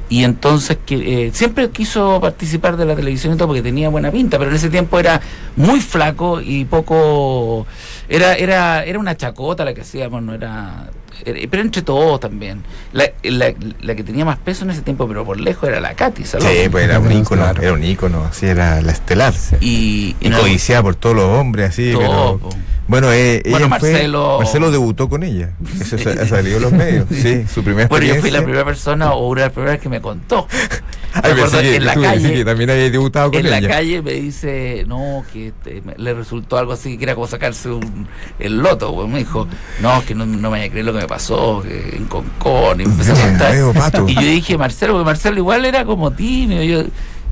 Y 0.08 0.24
entonces 0.24 0.76
que 0.84 1.26
eh, 1.26 1.30
siempre 1.32 1.70
quiso 1.70 2.20
participar 2.20 2.76
de 2.76 2.84
la 2.84 2.96
televisión 2.96 3.34
y 3.34 3.36
todo 3.36 3.46
porque 3.48 3.62
tenía 3.62 3.88
buena 3.90 4.10
pinta, 4.10 4.38
pero 4.38 4.50
en 4.50 4.56
ese 4.56 4.68
tiempo 4.68 4.98
era 4.98 5.20
muy 5.54 5.80
flaco 5.80 6.40
y 6.40 6.64
poco 6.64 7.64
era 8.08 8.34
era 8.34 8.84
era 8.84 8.98
una 8.98 9.16
chacota 9.16 9.64
la 9.64 9.72
que 9.72 9.82
hacíamos, 9.82 10.20
no 10.22 10.34
era, 10.34 10.90
era- 10.98 10.99
pero 11.24 11.62
entre 11.62 11.82
todos 11.82 12.20
también. 12.20 12.62
La, 12.92 13.04
la, 13.22 13.52
la 13.80 13.94
que 13.94 14.02
tenía 14.02 14.24
más 14.24 14.38
peso 14.38 14.64
en 14.64 14.70
ese 14.70 14.82
tiempo, 14.82 15.06
pero 15.08 15.24
por 15.24 15.38
lejos 15.40 15.68
era 15.68 15.80
la 15.80 15.94
Katy, 15.94 16.24
Salón. 16.24 16.48
Sí, 16.50 16.68
pues 16.70 16.84
era 16.84 16.98
un 16.98 17.06
Claro. 17.06 17.20
ícono, 17.20 17.50
era 17.62 17.72
un 17.72 17.84
ícono, 17.84 18.24
así 18.24 18.46
era 18.46 18.80
la 18.82 18.92
estelar. 18.92 19.34
y, 19.60 20.16
Y 20.20 20.28
no- 20.28 20.38
codiciada 20.40 20.82
por 20.82 20.94
todos 20.94 21.16
los 21.16 21.24
hombres, 21.26 21.70
así. 21.70 21.92
todo, 21.92 22.38
pero-. 22.38 22.50
Bueno, 22.90 23.12
eh, 23.12 23.40
Bueno, 23.48 23.68
fue- 23.78 23.92
Marcelo- 23.92 24.38
Marcelo 24.40 24.70
debutó 24.72 25.08
con 25.08 25.22
ella. 25.22 25.50
Eso 25.80 25.96
sa- 25.96 26.10
ha 26.10 26.26
salido 26.26 26.56
en 26.56 26.62
los 26.62 26.72
medios. 26.72 27.06
Sí, 27.10 27.44
su 27.46 27.62
primera 27.62 27.86
Bueno, 27.86 28.06
yo 28.06 28.16
fui 28.16 28.32
la 28.32 28.42
primera 28.42 28.64
persona 28.64 29.12
o 29.12 29.28
una 29.28 29.42
de 29.42 29.46
las 29.46 29.52
primeras 29.54 29.78
que 29.78 29.88
me 29.88 30.00
contó. 30.00 30.48
Ay, 31.12 31.34
Me 31.34 31.50
que, 31.60 31.76
en 31.76 31.84
la 31.84 31.94
tú 31.94 32.02
calle. 32.02 32.32
que 32.34 32.44
también 32.44 32.70
había 32.70 32.90
debutado 32.90 33.30
con 33.30 33.40
en 33.40 33.46
ella. 33.46 33.60
la 33.60 33.68
calle 33.68 34.02
me 34.02 34.12
dice, 34.12 34.84
no, 34.88 35.24
que 35.32 35.48
este, 35.48 35.82
le 35.96 36.14
resultó 36.14 36.56
algo 36.58 36.72
así, 36.72 36.96
que 36.98 37.04
era 37.04 37.14
como 37.14 37.26
sacarse 37.28 37.68
un, 37.68 38.06
el 38.40 38.58
loto. 38.58 38.92
Pues 38.94 39.08
me 39.08 39.18
dijo, 39.20 39.46
no, 39.80 40.04
que 40.04 40.14
no, 40.16 40.26
no 40.26 40.36
me 40.38 40.48
vaya 40.48 40.64
a 40.64 40.68
creer 40.70 40.84
lo 40.86 40.92
que 40.92 40.98
me 41.00 41.06
pasó, 41.08 41.62
que 41.62 41.96
en 41.96 42.06
Concón, 42.06 42.80
y 42.80 42.86
me 42.86 42.92
empezó 42.92 43.12
a 43.12 43.16
contar. 43.16 43.54
Y 44.08 44.14
yo 44.14 44.20
dije, 44.20 44.58
Marcelo, 44.58 44.92
porque 44.94 45.04
Marcelo 45.04 45.36
igual 45.38 45.64
era 45.64 45.84
como 45.84 46.10
tímido. 46.12 46.62
Yo, 46.64 46.82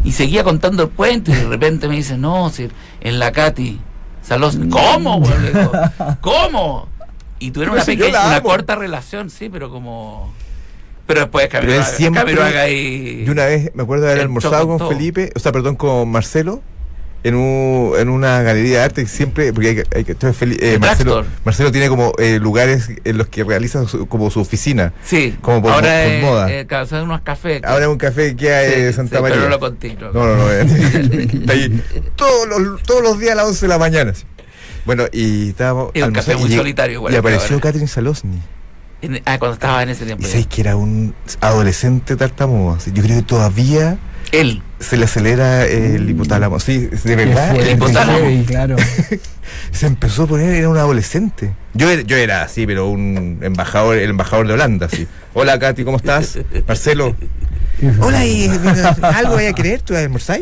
y 0.04 0.12
seguía 0.12 0.44
contando 0.44 0.85
el 0.85 0.90
cuento, 0.90 1.30
y 1.33 1.35
de 1.35 1.44
repente 1.44 1.88
me 1.88 1.97
dice, 1.97 2.16
no, 2.16 2.50
si 2.50 2.68
en 3.00 3.18
la 3.18 3.33
Salos, 4.28 4.58
¿cómo? 4.70 5.20
güey? 5.20 5.32
¿Cómo? 6.20 6.88
Y 7.38 7.50
tuvieron 7.50 7.73
Pero 7.75 7.82
una 7.82 7.85
si 7.85 7.97
yo 7.97 8.04
pequeña, 8.06 8.26
una 8.26 8.42
corta 8.42 8.75
relación, 8.76 9.30
sí, 9.30 9.49
pero 9.49 9.70
como. 9.70 10.32
Pero 11.06 11.20
después 11.20 11.47
Pero 11.49 11.61
Camiroaga, 11.62 11.85
siempre- 11.87 12.23
Camiroaga. 12.23 12.68
Y 12.68 13.26
una 13.30 13.47
vez 13.47 13.70
me 13.75 13.85
acuerdo 13.85 14.04
de 14.04 14.11
haber 14.12 14.23
almorzado 14.25 14.66
con 14.68 14.78
todo. 14.78 14.88
Felipe, 14.90 15.32
o 15.35 15.38
sea, 15.38 15.52
perdón, 15.52 15.76
con 15.76 16.08
Marcelo, 16.11 16.62
en, 17.28 17.35
un, 17.37 17.92
en 17.99 18.08
una 18.08 18.42
galería 18.42 18.78
de 18.78 18.85
arte 18.85 19.02
que 19.02 19.08
siempre, 19.08 19.52
porque 19.52 19.68
hay, 19.68 19.75
que- 19.76 19.85
hay 19.97 20.04
que, 20.04 20.12
entonces 20.12 20.40
Feli- 20.40 20.58
eh, 20.61 20.78
Marcelo. 20.78 21.25
Marcelo 21.44 21.70
tiene 21.73 21.88
como 21.88 22.12
eh, 22.18 22.38
lugares 22.40 22.90
en 23.04 23.18
los 23.18 23.28
que 23.28 23.44
realiza 23.44 23.87
su- 23.87 24.06
como 24.08 24.30
su 24.30 24.40
oficina. 24.40 24.92
Sí, 25.04 25.37
Como 25.40 25.62
por- 25.62 25.73
ahora 25.73 25.88
por 26.02 26.12
es, 26.12 26.23
moda. 26.23 26.52
eh, 26.52 26.66
claro, 26.66 26.87
son 26.87 27.02
unos 27.04 27.20
cafés. 27.23 27.62
Ahora 27.64 27.85
es 27.87 27.90
un 27.90 27.99
café 27.99 28.35
que 28.37 28.52
hay 28.52 28.73
Sí, 28.75 28.80
de 28.82 28.92
Santa 28.92 29.16
sí, 29.16 29.23
María. 29.23 29.37
Pero 29.37 29.49
no 29.49 29.54
lo 29.54 29.61
conté. 29.61 29.94
no. 30.00 30.12
No, 30.12 30.37
no, 30.37 30.52
eh, 30.52 30.62
Está 31.32 31.52
ahí 31.52 31.82
todos 32.16 32.49
los, 32.49 32.82
todos 32.82 33.02
los 33.02 33.18
días 33.18 33.32
a 33.32 33.37
las 33.37 33.47
11 33.47 33.61
de 33.66 33.68
la 33.68 33.78
mañana. 33.78 34.12
Bueno, 34.85 35.04
y 35.12 35.50
estábamos. 35.50 35.90
Es 35.94 36.02
un 36.02 36.12
café 36.12 36.35
muy 36.37 36.52
y 36.52 36.56
solitario 36.56 36.94
igual 36.94 37.12
Y 37.12 37.16
apareció. 37.16 37.61
Catherine 37.61 37.88
Salosny. 37.88 38.40
En- 39.02 39.20
ah, 39.26 39.38
cuando 39.38 39.54
estaba 39.54 39.82
en 39.82 39.90
ese 39.90 40.04
Y 40.04 40.06
tiempo. 40.06 40.26
sabéis 40.26 40.47
que 40.49 40.61
era 40.62 40.75
un 40.76 41.14
adolescente 41.40 42.16
tartamudo. 42.16 42.78
Yo 42.92 43.02
creo 43.02 43.16
que 43.18 43.23
todavía 43.23 43.99
Él. 44.32 44.62
se 44.80 44.97
le 44.97 45.04
acelera 45.04 45.66
el 45.66 46.08
hipotálamo. 46.08 46.61
Sí, 46.61 46.87
de 46.87 47.16
verdad. 47.16 47.56
el 47.56 47.70
hipotálamo. 47.73 48.18
heavy, 48.18 48.44
claro. 48.44 48.76
Se 49.73 49.87
empezó 49.87 50.25
a 50.25 50.26
poner, 50.26 50.54
era 50.54 50.68
un 50.68 50.76
adolescente. 50.76 51.52
Yo 51.75 51.88
era, 51.90 52.02
yo 52.02 52.16
era 52.16 52.42
así, 52.42 52.66
pero 52.66 52.88
un 52.88 53.38
embajador, 53.42 53.97
el 53.97 54.11
embajador 54.11 54.47
de 54.47 54.54
Holanda, 54.54 54.87
así. 54.87 55.06
Hola, 55.35 55.58
Katy, 55.58 55.85
¿cómo 55.85 55.97
estás? 55.97 56.38
Marcelo. 56.66 57.16
Hola, 58.00 58.25
¿y 58.26 58.49
algo 59.02 59.35
vaya 59.35 59.50
a 59.50 59.52
querer? 59.52 59.80
¿Tú 59.82 59.94
vas 59.94 60.00
a 60.02 60.04
almorzar? 60.04 60.40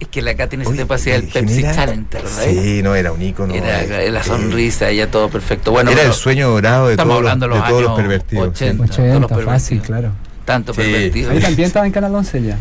Es 0.00 0.06
que 0.08 0.22
la 0.22 0.36
Katy 0.36 0.54
en 0.56 0.62
ese 0.62 0.72
tiempo 0.74 0.94
hacía 0.94 1.16
el 1.16 1.24
Pepsi 1.24 1.56
genera- 1.56 1.74
Challenge, 1.74 2.06
¿verdad? 2.12 2.42
Sí, 2.44 2.80
no, 2.84 2.94
era 2.94 3.10
un 3.10 3.20
ícono. 3.20 3.52
Era 3.52 3.82
eh, 3.82 4.10
la 4.12 4.20
eh, 4.20 4.24
sonrisa, 4.24 4.92
ya 4.92 5.10
todo 5.10 5.28
perfecto. 5.28 5.72
Bueno, 5.72 5.90
era 5.90 6.02
el 6.02 6.12
sueño 6.12 6.50
dorado 6.50 6.86
de 6.86 6.92
estamos 6.92 7.14
todos, 7.14 7.22
los, 7.22 7.32
hablando 7.32 7.56
de 7.56 7.62
todos 7.68 7.82
los 7.82 7.90
años 7.90 8.00
pervertidos. 8.00 8.48
80. 8.48 8.86
sí. 8.86 8.92
todos 8.96 9.20
los 9.20 9.30
80, 9.32 9.44
fácil, 9.50 9.78
pervertidos. 9.80 9.86
claro. 9.86 10.12
tanto 10.44 10.72
Sí. 10.74 10.80
pervertido. 10.82 11.30
Ahí 11.32 11.40
también 11.40 11.66
estaba 11.66 11.86
en 11.86 11.92
Canal 11.92 12.14
11 12.14 12.42
ya. 12.42 12.58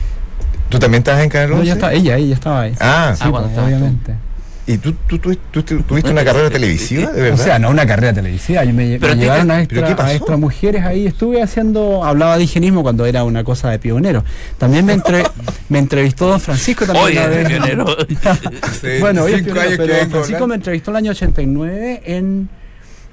¿Tú 0.69 0.79
también 0.79 1.01
estabas 1.01 1.23
en 1.23 1.29
Canal 1.29 1.49
No, 1.49 1.55
11? 1.57 1.67
ya 1.67 1.73
estaba, 1.73 1.93
ella, 1.93 2.17
ella 2.17 2.33
estaba 2.33 2.61
ahí. 2.61 2.73
Ah, 2.79 3.13
Sí, 3.15 3.23
Ah, 3.25 3.29
cuando 3.31 3.49
pues, 3.49 3.59
tú. 3.59 3.65
obviamente. 3.65 4.13
¿y 4.69 4.77
tú, 4.79 4.91
tú, 5.07 5.17
tú, 5.17 5.33
tú- 5.49 5.63
tú 5.63 5.81
tuviste 5.83 6.11
una 6.11 6.25
carrera 6.25 6.49
televisiva, 6.49 7.09
de 7.13 7.21
verdad? 7.21 7.39
O 7.39 7.43
sea, 7.43 7.57
no 7.57 7.69
una 7.69 7.85
carrera 7.87 8.11
televisiva. 8.13 8.65
me, 8.65 8.97
Pero 8.99 9.13
me 9.13 9.15
te- 9.15 9.15
llevaron 9.21 9.49
a 9.51 9.53
¿pero 9.53 9.63
extra, 9.63 9.87
qué 9.87 9.95
pasó? 9.95 10.09
a 10.09 10.13
extra 10.13 10.35
mujeres 10.35 10.83
ahí. 10.83 11.07
Estuve 11.07 11.41
haciendo, 11.41 12.03
hablaba 12.03 12.37
de 12.37 12.43
higienismo 12.43 12.83
cuando 12.83 13.05
era 13.05 13.23
una 13.23 13.45
cosa 13.45 13.69
de 13.69 13.79
pionero. 13.79 14.25
También 14.57 14.85
me, 14.85 14.91
entre, 14.91 15.23
me 15.69 15.79
entrevistó 15.79 16.27
don 16.27 16.41
Francisco 16.41 16.85
también. 16.85 17.29
Vez. 17.29 17.47
pionero. 17.47 17.85
Bueno, 18.99 19.23
hoy 19.23 19.33
es 19.35 19.43
pionero, 19.43 19.71
pero 19.77 19.97
don 19.99 20.09
Francisco 20.11 20.47
me 20.47 20.55
entrevistó 20.55 20.91
en 20.91 20.95
el 20.97 21.03
año 21.03 21.11
89 21.11 22.01
en, 22.05 22.49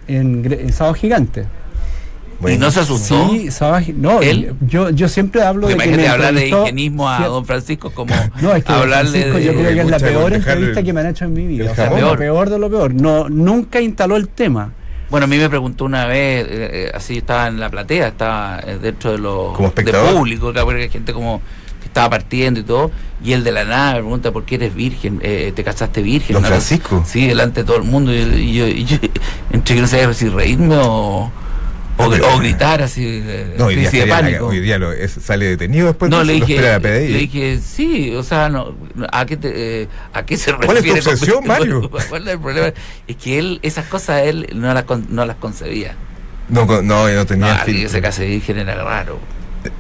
en, 0.09 0.45
Gre- 0.45 0.61
en 0.61 0.73
Sábado 0.73 0.95
Gigante. 0.95 1.45
Y 2.49 2.57
no 2.59 2.71
se 2.71 2.81
asustó. 2.81 3.31
Sí, 3.31 3.49
No, 3.97 4.21
¿Él? 4.21 4.55
yo, 4.67 4.91
yo 4.91 5.09
siempre 5.09 5.43
hablo 5.43 5.67
de 5.67 5.75
que 5.77 5.85
Imagínate 5.85 6.03
me 6.03 6.09
hablar 6.09 6.35
de 6.35 6.49
higienismo 6.49 7.09
a 7.09 7.27
don 7.27 7.45
Francisco 7.47 7.91
como 7.91 8.15
No, 8.43 8.55
es 8.55 8.65
que 8.65 8.73
hablarle 8.73 9.11
Francisco 9.11 9.39
de... 9.39 9.45
yo 9.45 9.53
creo 9.55 9.75
que 9.75 9.81
es 9.81 9.87
la 9.91 9.99
peor 9.99 10.33
entrevista 10.33 10.81
el- 10.81 10.87
que 10.87 10.93
me 10.93 11.01
han 11.01 11.07
hecho 11.09 11.25
en 11.25 11.33
mi 11.33 11.47
vida. 11.47 11.65
el 11.67 11.71
O 11.71 11.75
sea, 11.75 11.85
jamón. 11.87 12.01
lo 12.03 12.17
peor 12.17 12.51
de 12.51 12.59
lo 12.59 12.71
peor. 12.71 12.95
No, 12.95 13.29
nunca 13.29 13.81
instaló 13.81 14.17
el 14.17 14.29
tema. 14.29 14.73
Bueno, 15.11 15.25
a 15.25 15.27
mí 15.27 15.37
me 15.37 15.49
preguntó 15.49 15.85
una 15.85 16.07
vez, 16.07 16.45
eh, 16.45 16.49
eh, 16.51 16.91
así 16.95 17.19
estaba 17.19 17.47
en 17.49 17.61
la 17.61 17.69
platea, 17.71 18.09
estaba 18.09 18.61
eh, 18.67 18.79
dentro 18.83 19.13
de 19.13 19.19
lo 19.19 19.53
Como 19.55 19.69
espectador. 19.69 20.09
de 20.11 20.17
público, 20.17 20.51
claro, 20.53 20.67
porque 20.67 20.83
hay 20.85 20.89
gente 20.89 21.13
como 21.13 21.41
que 21.81 21.87
estaba 21.87 22.11
partiendo 22.11 22.59
y 22.59 22.63
todo, 22.65 22.91
y 23.23 23.33
él 23.33 23.45
de 23.45 23.53
la 23.53 23.65
nada 23.65 23.93
me 23.93 23.99
pregunta 24.01 24.33
por 24.33 24.45
qué 24.45 24.55
eres 24.57 24.75
virgen, 24.75 25.21
eh, 25.23 25.53
te 25.55 25.63
casaste 25.63 26.03
virgen. 26.03 26.35
Don 26.35 26.43
Francisco. 26.45 27.05
Sí, 27.07 27.27
delante 27.29 27.61
de 27.61 27.67
todo 27.67 27.77
el 27.77 27.85
mundo, 27.85 28.13
y, 28.13 28.17
y 28.17 28.55
yo, 28.55 28.67
y 28.67 28.85
yo 28.85 28.97
entre 29.53 29.75
que 29.77 29.81
no 29.83 29.87
sabía 29.87 30.13
si 30.15 30.29
reírme 30.31 30.77
o, 30.81 31.31
o, 31.97 32.09
gr- 32.11 32.23
o 32.35 32.39
gritar 32.39 32.83
así, 32.83 33.23
eh, 33.25 33.55
No, 33.59 33.67
hoy 33.67 33.77
día, 33.77 33.91
de 33.91 34.07
la- 34.07 34.17
pánico. 34.17 34.47
hoy 34.47 34.61
día 34.61 34.79
lo- 34.79 34.93
es- 34.93 35.13
sale 35.13 35.47
detenido 35.47 35.87
después. 35.87 36.11
No, 36.11 36.19
de 36.21 36.25
le 36.25 36.33
dije, 36.35 36.55
espera 36.57 36.73
la 36.75 36.81
PDI. 36.81 37.09
le 37.13 37.19
dije, 37.19 37.61
sí, 37.65 38.15
o 38.15 38.23
sea, 38.23 38.49
no, 38.49 38.75
¿a 39.13 39.27
qué, 39.27 39.37
te, 39.37 39.83
eh, 39.83 39.89
¿a 40.13 40.25
qué 40.27 40.37
se 40.37 40.53
refiere? 40.53 40.67
¿Cuál 40.67 40.77
es 40.79 40.83
tu 40.85 40.89
con- 40.91 40.99
obsesión, 41.15 41.45
Mario? 41.47 41.91
¿Cuál 42.09 42.27
es 42.29 42.35
el 42.35 42.41
problema? 42.41 42.73
Es 43.07 43.17
que 43.17 43.39
él, 43.39 43.61
esas 43.63 43.87
cosas 43.87 44.23
él 44.25 44.49
no 44.55 44.73
las, 44.75 44.85
no 45.09 45.25
las 45.27 45.37
concebía. 45.37 45.95
No, 46.49 46.67
no, 46.67 46.83
no 46.83 47.09
No, 47.09 47.27
tenía 47.27 47.55
alguien 47.57 47.65
que 47.67 47.73
filtro. 47.83 47.89
se 47.91 48.01
case 48.03 48.27
virgen 48.27 48.59
era 48.59 48.75
raro. 48.83 49.19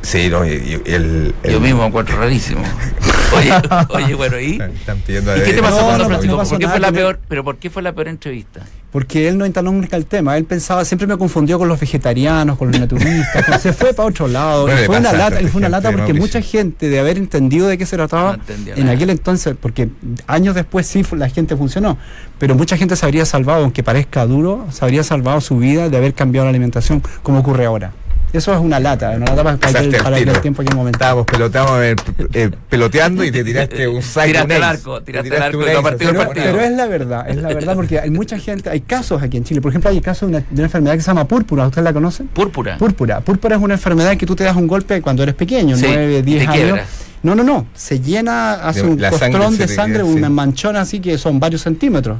Sí, 0.00 0.28
no, 0.30 0.46
y, 0.46 0.50
y 0.50 0.90
el, 0.90 1.34
el- 1.42 1.52
Yo 1.52 1.60
mismo 1.60 1.84
encuentro 1.84 2.16
rarísimo. 2.16 2.62
Oye, 3.34 3.52
oye, 3.90 4.14
bueno, 4.14 4.40
¿y? 4.40 4.52
Están, 4.52 4.70
están 4.72 4.98
pidiendo 5.00 5.36
¿Y 5.36 5.42
qué 5.42 5.52
te 5.52 5.62
pasó 5.62 5.76
No, 5.76 6.04
con 6.04 6.12
no, 6.12 6.22
no 6.22 6.36
pasó 6.36 6.50
¿Por 6.50 6.58
qué 6.58 6.68
fue 6.68 6.80
la 6.80 6.92
peor, 6.92 7.20
pero 7.28 7.44
por 7.44 7.56
qué 7.56 7.70
fue 7.70 7.82
la 7.82 7.92
peor 7.92 8.08
entrevista? 8.08 8.62
Porque 8.94 9.26
él 9.26 9.36
no 9.36 9.44
instaló 9.44 9.72
nunca 9.72 9.96
el 9.96 10.06
tema. 10.06 10.36
Él 10.36 10.44
pensaba, 10.44 10.84
siempre 10.84 11.08
me 11.08 11.18
confundió 11.18 11.58
con 11.58 11.66
los 11.66 11.80
vegetarianos, 11.80 12.56
con 12.56 12.70
los 12.70 12.78
naturistas. 12.78 13.60
se 13.60 13.72
fue 13.72 13.92
para 13.92 14.08
otro 14.08 14.28
lado. 14.28 14.66
Bueno, 14.66 14.82
fue 14.86 14.98
una 14.98 15.12
lata, 15.12 15.40
fue 15.48 15.58
una 15.58 15.68
lata 15.68 15.90
porque 15.90 16.14
mucha 16.14 16.40
gente, 16.40 16.88
de 16.88 17.00
haber 17.00 17.18
entendido 17.18 17.66
de 17.66 17.76
qué 17.76 17.86
se 17.86 17.96
trataba, 17.96 18.38
en 18.76 18.88
aquel 18.88 19.10
entonces, 19.10 19.56
porque 19.60 19.88
años 20.28 20.54
después 20.54 20.86
sí 20.86 21.04
la 21.16 21.28
gente 21.28 21.56
funcionó, 21.56 21.98
pero 22.38 22.54
mucha 22.54 22.76
gente 22.76 22.94
se 22.94 23.04
habría 23.04 23.26
salvado, 23.26 23.64
aunque 23.64 23.82
parezca 23.82 24.24
duro, 24.26 24.68
se 24.70 24.84
habría 24.84 25.02
salvado 25.02 25.40
su 25.40 25.58
vida 25.58 25.88
de 25.88 25.96
haber 25.96 26.14
cambiado 26.14 26.44
la 26.44 26.50
alimentación, 26.50 27.02
como 27.24 27.40
ocurre 27.40 27.66
ahora. 27.66 27.92
Eso 28.34 28.52
es 28.52 28.58
una 28.58 28.80
lata, 28.80 29.10
una 29.10 29.26
lata 29.26 29.44
para, 29.44 29.56
para 29.56 29.78
aquel, 29.78 29.94
al 29.94 30.02
para 30.02 30.16
tiro. 30.16 30.32
tiempo, 30.40 30.62
aquel 30.62 30.74
momento. 30.76 30.96
Estábamos 30.96 31.24
peloteando, 31.26 31.82
eh, 31.82 31.94
eh, 32.32 32.50
peloteando 32.68 33.24
y 33.24 33.30
te 33.30 33.44
tiraste 33.44 33.86
un 33.88 34.02
saco. 34.02 34.26
Tiraste 34.26 34.54
ace. 34.56 34.64
arco, 34.64 34.98
Te 35.00 35.04
tiraste 35.12 35.30
tiraste 35.30 35.46
al 35.46 35.54
arco 35.54 35.62
el 35.62 35.94
así 35.94 35.96
Pero, 35.98 36.18
partido. 36.18 36.44
pero 36.46 36.60
es 36.60 36.72
la 36.72 36.86
verdad, 36.86 37.30
es 37.30 37.36
la 37.36 37.48
verdad, 37.48 37.74
porque 37.76 38.00
hay 38.00 38.10
mucha 38.10 38.36
gente, 38.38 38.68
hay 38.70 38.80
casos 38.80 39.22
aquí 39.22 39.36
en 39.36 39.44
Chile. 39.44 39.60
Por 39.60 39.70
ejemplo, 39.70 39.88
hay 39.90 39.98
el 39.98 40.02
caso 40.02 40.26
de 40.26 40.30
una, 40.30 40.38
de 40.40 40.46
una 40.54 40.64
enfermedad 40.64 40.94
que 40.94 41.00
se 41.00 41.06
llama 41.06 41.26
púrpura, 41.28 41.64
¿ustedes 41.66 41.84
la 41.84 41.92
conocen? 41.92 42.26
Púrpura. 42.26 42.76
Púrpura. 42.76 43.20
Púrpura 43.20 43.56
es 43.56 43.62
una 43.62 43.74
enfermedad 43.74 44.16
que 44.16 44.26
tú 44.26 44.34
te 44.34 44.42
das 44.44 44.56
un 44.56 44.66
golpe 44.66 45.00
cuando 45.00 45.22
eres 45.22 45.36
pequeño, 45.36 45.76
Sí, 45.76 45.84
9, 45.86 46.18
y 46.18 46.22
10 46.22 46.44
te 46.44 46.50
años. 46.50 46.80
No, 47.22 47.34
no, 47.36 47.42
no. 47.44 47.68
Se 47.72 48.00
llena, 48.00 48.54
hace 48.54 48.82
De- 48.82 48.88
un 48.88 49.00
la 49.00 49.10
costrón 49.10 49.56
de 49.56 49.68
sangre, 49.68 50.02
una 50.02 50.28
manchón 50.28 50.76
así 50.76 50.98
que 51.00 51.16
son 51.18 51.38
varios 51.40 51.62
centímetros. 51.62 52.18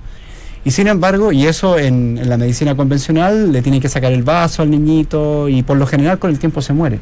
Y 0.65 0.71
sin 0.71 0.89
embargo, 0.89 1.31
y 1.31 1.47
eso 1.47 1.79
en, 1.79 2.19
la 2.29 2.39
medicina 2.39 2.75
convencional, 2.75 3.53
le 3.53 3.61
tienen 3.61 3.81
que 3.81 3.89
sacar 3.89 4.13
el 4.13 4.23
vaso 4.23 4.63
al 4.63 4.71
niñito 4.71 5.49
y 5.49 5.63
por 5.63 5.77
lo 5.77 5.87
general 5.87 6.19
con 6.19 6.31
el 6.31 6.39
tiempo 6.39 6.63
se 6.63 6.73
muere. 6.73 7.01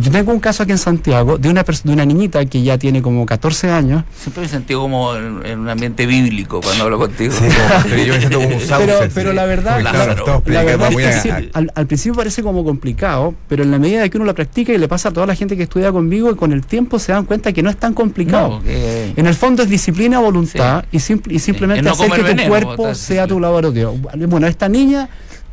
Yo 0.00 0.10
tengo 0.10 0.32
un 0.32 0.40
caso 0.40 0.62
aquí 0.62 0.72
en 0.72 0.78
Santiago 0.78 1.38
de 1.38 1.48
una, 1.48 1.62
de 1.62 1.92
una 1.92 2.04
niñita 2.04 2.44
que 2.46 2.62
ya 2.62 2.78
tiene 2.78 3.02
como 3.02 3.24
14 3.26 3.70
años. 3.70 4.04
Siempre 4.16 4.42
me 4.42 4.48
sentido 4.48 4.80
como 4.80 5.14
en, 5.16 5.44
en 5.44 5.58
un 5.60 5.68
ambiente 5.68 6.06
bíblico 6.06 6.60
cuando 6.60 6.84
hablo 6.84 6.98
contigo. 6.98 7.32
Sí, 7.32 7.44
como- 7.44 7.82
pero 7.88 8.02
yo 8.04 8.12
me 8.14 8.18
siento 8.20 8.38
como 8.40 8.56
un 8.56 8.62
Pero, 8.78 8.98
pero 9.14 9.32
la 9.32 9.44
verdad, 9.46 9.80
la, 9.82 9.92
la 9.92 10.62
verdad 10.64 10.90
es 10.90 10.96
que 10.96 11.06
a- 11.08 11.20
sí, 11.22 11.30
al, 11.52 11.72
al 11.74 11.86
principio 11.86 12.14
parece 12.16 12.42
como 12.42 12.64
complicado, 12.64 13.34
pero 13.48 13.62
en 13.62 13.70
la 13.70 13.78
medida 13.78 14.02
de 14.02 14.10
que 14.10 14.16
uno 14.16 14.26
lo 14.26 14.34
practica 14.34 14.72
y 14.72 14.78
le 14.78 14.88
pasa 14.88 15.08
a 15.08 15.12
toda 15.12 15.26
la 15.26 15.34
gente 15.34 15.56
que 15.56 15.64
estudia 15.64 15.90
conmigo, 15.92 16.30
y 16.30 16.34
con 16.36 16.52
el 16.52 16.64
tiempo 16.64 16.98
se 16.98 17.12
dan 17.12 17.24
cuenta 17.24 17.52
que 17.52 17.62
no 17.62 17.70
es 17.70 17.76
tan 17.76 17.94
complicado. 17.94 18.48
No, 18.58 18.62
que- 18.62 19.12
En 19.16 19.26
el 19.26 19.34
fondo 19.34 19.62
es 19.62 19.68
disciplina, 19.68 20.18
voluntad 20.18 20.84
y, 20.92 20.98
simple- 21.00 21.34
y 21.34 21.38
simplemente 21.38 21.82
no 21.82 21.92
hacer 21.92 22.10
que 22.10 22.16
tu 22.18 22.22
veneno, 22.24 22.48
cuerpo 22.48 22.94
sea 22.94 23.26
tu 23.26 23.40
laboratorio. 23.40 23.94
Bueno, 24.28 24.46
esta 24.46 24.68
niña 24.68 25.08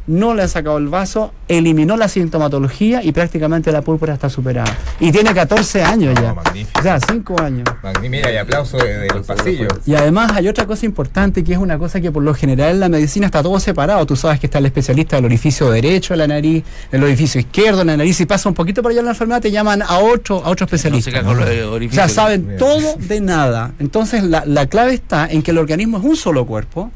no 0.07 0.33
le 0.33 0.43
han 0.43 0.49
sacado 0.49 0.77
el 0.77 0.87
vaso, 0.87 1.31
eliminó 1.47 1.97
la 1.97 2.07
sintomatología 2.07 3.03
y 3.03 3.11
prácticamente 3.11 3.71
la 3.71 3.81
púrpura 3.81 4.13
está 4.13 4.29
superada. 4.29 4.75
Y 4.99 5.11
tiene 5.11 5.33
14 5.33 5.83
años 5.83 6.13
No, 6.15 6.21
ya. 6.21 6.33
magnífico. 6.33 6.79
O 6.79 6.83
sea, 6.83 6.99
5 6.99 7.41
años. 7.41 7.63
Magnífico. 7.81 8.09
Mira, 8.09 8.31
y 8.31 8.37
aplauso 8.37 8.77
de- 8.77 8.99
del 8.99 9.21
pasillo. 9.23 9.67
Y 9.85 9.95
además 9.95 10.31
hay 10.33 10.47
otra 10.47 10.65
cosa 10.67 10.85
importante 10.85 11.43
que 11.43 11.53
es 11.53 11.57
una 11.57 11.77
cosa 11.79 11.99
que 12.01 12.11
por 12.11 12.23
lo 12.23 12.33
general 12.33 12.71
en 12.75 12.79
la 12.81 12.89
medicina 12.89 13.25
está 13.25 13.41
todo 13.41 13.59
separado. 13.59 14.05
Tú 14.05 14.15
sabes 14.15 14.39
que 14.39 14.47
está 14.47 14.59
el 14.59 14.65
especialista 14.67 15.15
del 15.15 15.25
orificio 15.25 15.69
derecho 15.71 16.13
de 16.13 16.17
la 16.17 16.27
nariz, 16.27 16.63
el 16.91 17.03
orificio 17.03 17.39
izquierdo 17.41 17.79
de 17.79 17.85
la 17.85 17.97
nariz. 17.97 18.15
Si 18.17 18.25
pasa 18.25 18.47
un 18.49 18.55
poquito 18.55 18.81
por 18.81 18.91
allá 18.91 19.01
la 19.01 19.11
enfermedad, 19.11 19.41
te 19.41 19.51
llaman 19.51 19.81
a 19.81 19.97
otro, 19.99 20.37
a 20.45 20.49
otro 20.49 20.65
no 20.65 20.75
especialista. 20.75 21.21
los 21.21 21.89
o 21.91 21.93
sea, 21.93 22.07
saben 22.09 22.57
todo 22.57 22.95
de 22.99 23.21
nada. 23.21 23.73
Entonces 23.79 24.23
la, 24.23 24.43
la 24.45 24.67
clave 24.67 24.93
está 24.93 25.27
en 25.27 25.41
que 25.41 25.51
el 25.51 25.57
organismo 25.57 25.97
es 25.97 26.03
un 26.03 26.15
solo 26.15 26.45
cuerpo 26.45 26.91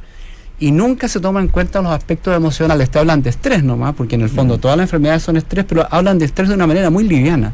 y 0.60 0.72
nunca 0.72 1.08
se 1.08 1.20
toma 1.20 1.40
en 1.40 1.48
cuenta 1.48 1.82
los 1.82 1.92
aspectos 1.92 2.36
emocionales. 2.36 2.90
Te 2.90 3.00
hablan 3.00 3.22
de 3.22 3.30
estrés 3.30 3.64
nomás, 3.64 3.96
porque 3.96 4.16
en 4.16 4.22
el 4.22 4.30
fondo 4.30 4.58
todas 4.58 4.78
las 4.78 4.86
enfermedades 4.86 5.24
son 5.24 5.38
estrés, 5.38 5.66
pero 5.66 5.88
hablan 5.90 6.20
de 6.20 6.26
estrés 6.26 6.50
de 6.50 6.56
una 6.56 6.68
manera 6.68 6.90
muy 6.90 7.06
liviana. 7.06 7.54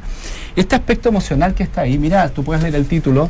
Este 0.56 0.76
aspecto 0.76 1.10
emocional 1.10 1.54
que 1.54 1.64
está 1.64 1.82
ahí, 1.82 1.98
mira, 1.98 2.30
tú 2.30 2.44
puedes 2.44 2.64
leer 2.64 2.76
el 2.76 2.88
título, 2.88 3.30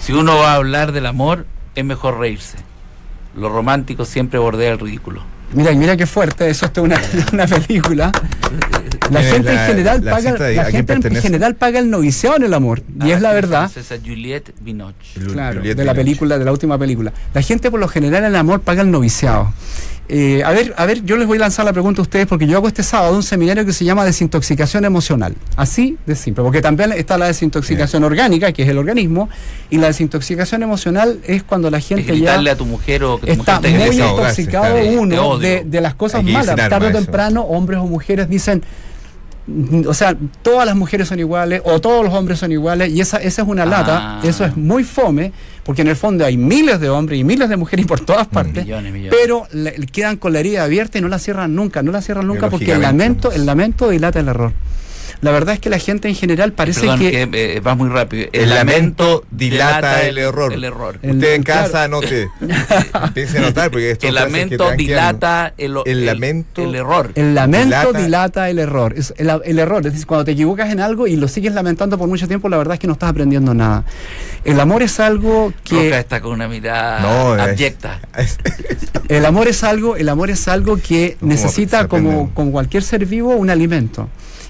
Si 0.00 0.12
uno 0.12 0.36
va 0.36 0.52
a 0.52 0.54
hablar 0.54 0.92
del 0.92 1.06
amor, 1.06 1.46
es 1.74 1.84
mejor 1.84 2.18
reírse. 2.18 2.58
Lo 3.36 3.48
romántico 3.48 4.04
siempre 4.04 4.38
bordea 4.38 4.72
el 4.72 4.78
ridículo. 4.78 5.22
Mira, 5.54 5.72
mira 5.72 5.96
qué 5.96 6.06
fuerte, 6.06 6.48
eso 6.50 6.66
es 6.66 6.78
una, 6.78 7.00
una 7.32 7.46
película. 7.46 8.12
La 9.10 9.22
gente 9.22 9.52
la- 9.54 9.62
en 9.62 9.68
general 9.70 10.04
la 10.04 10.10
paga, 10.12 10.32
de- 10.34 10.54
la 10.56 10.62
¿a 10.62 10.70
gente 10.70 10.92
en 10.92 11.16
general 11.16 11.54
paga 11.54 11.78
el 11.78 11.88
noviciado 11.90 12.36
en 12.36 12.42
el 12.42 12.52
amor. 12.54 12.82
Y 13.04 13.10
es 13.10 13.20
la 13.22 13.32
verdad. 13.32 13.70
Esa 13.74 13.96
Juliette 14.04 14.52
Binoche. 14.60 15.18
Claro, 15.32 15.60
Juliette 15.60 15.78
de 15.78 15.84
la 15.84 15.92
Binoche. 15.92 16.04
película, 16.04 16.38
de 16.38 16.44
la 16.44 16.52
última 16.52 16.78
película. 16.78 17.12
La 17.32 17.40
gente 17.42 17.70
por 17.70 17.80
lo 17.80 17.88
general 17.88 18.24
en 18.24 18.30
el 18.30 18.36
amor 18.36 18.60
paga 18.60 18.82
el 18.82 18.90
noviciado. 18.90 19.52
Eh, 20.10 20.42
a 20.42 20.52
ver, 20.52 20.72
a 20.78 20.86
ver, 20.86 21.04
yo 21.04 21.18
les 21.18 21.26
voy 21.26 21.36
a 21.36 21.40
lanzar 21.42 21.66
la 21.66 21.72
pregunta 21.74 22.00
a 22.00 22.02
ustedes 22.02 22.26
porque 22.26 22.46
yo 22.46 22.56
hago 22.56 22.66
este 22.66 22.82
sábado 22.82 23.14
un 23.14 23.22
seminario 23.22 23.66
que 23.66 23.74
se 23.74 23.84
llama 23.84 24.06
desintoxicación 24.06 24.86
emocional. 24.86 25.34
Así 25.54 25.98
de 26.06 26.16
simple, 26.16 26.42
porque 26.42 26.62
también 26.62 26.92
está 26.92 27.18
la 27.18 27.26
desintoxicación 27.26 28.04
orgánica, 28.04 28.50
que 28.52 28.62
es 28.62 28.70
el 28.70 28.78
organismo, 28.78 29.28
y 29.68 29.76
la 29.76 29.88
desintoxicación 29.88 30.62
emocional 30.62 31.20
es 31.26 31.42
cuando 31.42 31.70
la 31.70 31.76
Es 31.76 31.88
gente 31.88 32.04
ya 32.06 32.14
gritarle 32.14 32.50
a 32.52 32.56
tu 32.56 32.64
mujer 32.64 33.04
o 33.04 33.20
que 33.20 33.26
tu 33.34 33.40
está 33.40 33.56
mujer 33.60 33.70
te 33.80 33.86
muy 33.86 33.96
intoxicado 34.00 34.74
claro. 34.76 34.90
Uno. 34.98 35.37
De, 35.40 35.64
de 35.64 35.80
las 35.80 35.94
cosas 35.94 36.22
malas. 36.24 36.56
Tarde 36.56 36.88
o 36.88 36.92
temprano, 36.92 37.42
hombres 37.42 37.78
o 37.80 37.86
mujeres 37.86 38.28
dicen, 38.28 38.62
mm, 39.46 39.86
o 39.86 39.94
sea, 39.94 40.16
todas 40.42 40.66
las 40.66 40.76
mujeres 40.76 41.08
son 41.08 41.18
iguales 41.18 41.62
o 41.64 41.80
todos 41.80 42.04
los 42.04 42.12
hombres 42.14 42.38
son 42.38 42.52
iguales 42.52 42.90
y 42.90 43.00
esa, 43.00 43.18
esa 43.18 43.42
es 43.42 43.48
una 43.48 43.64
lata, 43.66 44.18
Ah. 44.18 44.20
eso 44.24 44.44
es 44.44 44.56
muy 44.56 44.84
fome, 44.84 45.32
porque 45.64 45.82
en 45.82 45.88
el 45.88 45.96
fondo 45.96 46.24
hay 46.24 46.36
miles 46.36 46.80
de 46.80 46.88
hombres 46.90 47.18
y 47.20 47.24
miles 47.24 47.48
de 47.48 47.56
mujeres 47.56 47.86
por 47.86 48.00
todas 48.00 48.26
partes, 48.26 48.64
Millones, 48.64 48.92
millones. 48.92 49.18
pero 49.20 49.46
le- 49.52 49.74
quedan 49.86 50.16
con 50.16 50.32
la 50.32 50.40
herida 50.40 50.64
abierta 50.64 50.98
y 50.98 51.00
no 51.00 51.08
la 51.08 51.18
cierran 51.18 51.54
nunca, 51.54 51.82
no 51.82 51.92
la 51.92 52.02
cierran 52.02 52.26
nunca 52.26 52.48
porque 52.50 52.72
el 52.72 52.82
lamento, 52.82 53.32
el 53.32 53.44
lamento 53.46 53.88
dilata 53.88 54.20
el 54.20 54.28
error. 54.28 54.52
La 55.20 55.32
verdad 55.32 55.54
es 55.54 55.60
que 55.60 55.68
la 55.68 55.78
gente 55.80 56.06
en 56.08 56.14
general 56.14 56.52
parece 56.52 56.82
Perdón, 56.82 57.00
que... 57.00 57.10
que, 57.10 57.56
eh, 57.56 57.60
vas 57.60 57.76
muy 57.76 57.88
rápido. 57.88 58.28
El 58.32 58.50
lamento 58.50 59.24
dilata 59.32 60.02
el 60.02 60.16
error. 60.18 60.52
El 60.52 60.62
error. 60.62 60.98
El- 61.02 61.16
Usted 61.16 61.34
en 61.34 61.42
claro. 61.42 61.62
casa 61.64 61.82
anote. 61.84 62.28
Empiece 63.04 63.38
a 63.38 63.40
anotar 63.42 63.70
porque 63.70 63.90
esto 63.90 64.06
El 64.06 64.14
que 64.14 64.20
lamento 64.20 64.56
quedando. 64.58 64.76
dilata 64.76 65.54
el, 65.58 65.74
El 65.86 66.06
lamento- 66.06 66.62
el 66.62 66.74
error. 66.76 67.10
El 67.16 67.34
lamento 67.34 67.92
dilata, 67.92 67.98
Dilata- 67.98 68.50
el 68.50 68.58
error. 68.60 68.94
Es 68.96 69.12
el, 69.16 69.28
el 69.44 69.58
error, 69.58 69.84
es 69.86 69.92
decir, 69.92 70.06
cuando 70.06 70.24
te 70.24 70.30
equivocas 70.32 70.70
en 70.70 70.78
algo 70.80 71.06
y 71.08 71.16
lo 71.16 71.26
sigues 71.26 71.52
lamentando 71.52 71.98
por 71.98 72.06
mucho 72.08 72.28
tiempo, 72.28 72.48
la 72.48 72.56
verdad 72.58 72.74
es 72.74 72.80
que 72.80 72.86
no 72.86 72.92
estás 72.92 73.10
aprendiendo 73.10 73.54
nada. 73.54 73.84
El 74.44 74.60
amor 74.60 74.82
es 74.84 75.00
algo 75.00 75.46
Roca 75.48 75.58
que 75.64 75.98
está 75.98 76.20
con 76.20 76.32
una 76.32 76.46
mirada 76.46 77.00
No, 77.00 77.34
es- 77.34 77.40
abyecta. 77.40 77.98
el 79.08 79.26
amor 79.26 79.48
es 79.48 79.64
algo, 79.64 79.96
el 79.96 80.08
amor 80.08 80.30
es 80.30 80.46
algo 80.48 80.76
que 80.78 81.16
Como 81.18 81.32
necesita 81.32 81.88
como 81.88 82.32
con 82.34 82.52
cualquier 82.52 82.82
ser 82.84 83.04
vivo 83.06 83.34
un 83.34 83.50
alimento. 83.50 84.08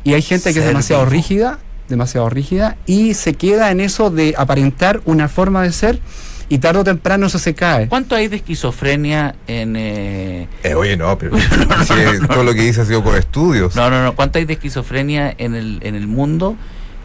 Y 0.08 0.14
hay 0.14 0.22
gente 0.22 0.52
que 0.52 0.60
es 0.60 0.66
demasiado 0.66 1.02
vivo. 1.02 1.12
rígida 1.12 1.58
demasiado 1.88 2.28
rígida, 2.28 2.76
y 2.86 3.14
se 3.14 3.34
queda 3.34 3.70
en 3.70 3.80
eso 3.80 4.10
de 4.10 4.34
aparentar 4.36 5.00
una 5.04 5.28
forma 5.28 5.62
de 5.62 5.72
ser 5.72 6.00
y 6.50 6.58
tarde 6.58 6.80
o 6.80 6.84
temprano 6.84 7.26
eso 7.26 7.38
se 7.38 7.54
cae. 7.54 7.88
¿Cuánto 7.88 8.14
hay 8.14 8.28
de 8.28 8.36
esquizofrenia 8.36 9.34
en... 9.46 9.76
Eh... 9.76 10.48
Eh, 10.62 10.74
oye, 10.74 10.96
no, 10.96 11.18
pero 11.18 11.36
si 11.38 12.26
todo 12.26 12.42
lo 12.42 12.54
que 12.54 12.62
dice 12.62 12.82
ha 12.82 12.84
sido 12.86 13.02
por 13.02 13.16
estudios. 13.16 13.76
No, 13.76 13.90
no, 13.90 14.02
no. 14.02 14.14
¿Cuánto 14.14 14.38
hay 14.38 14.46
de 14.46 14.54
esquizofrenia 14.54 15.34
en 15.36 15.54
el, 15.54 15.78
en 15.82 15.94
el 15.94 16.06
mundo 16.06 16.56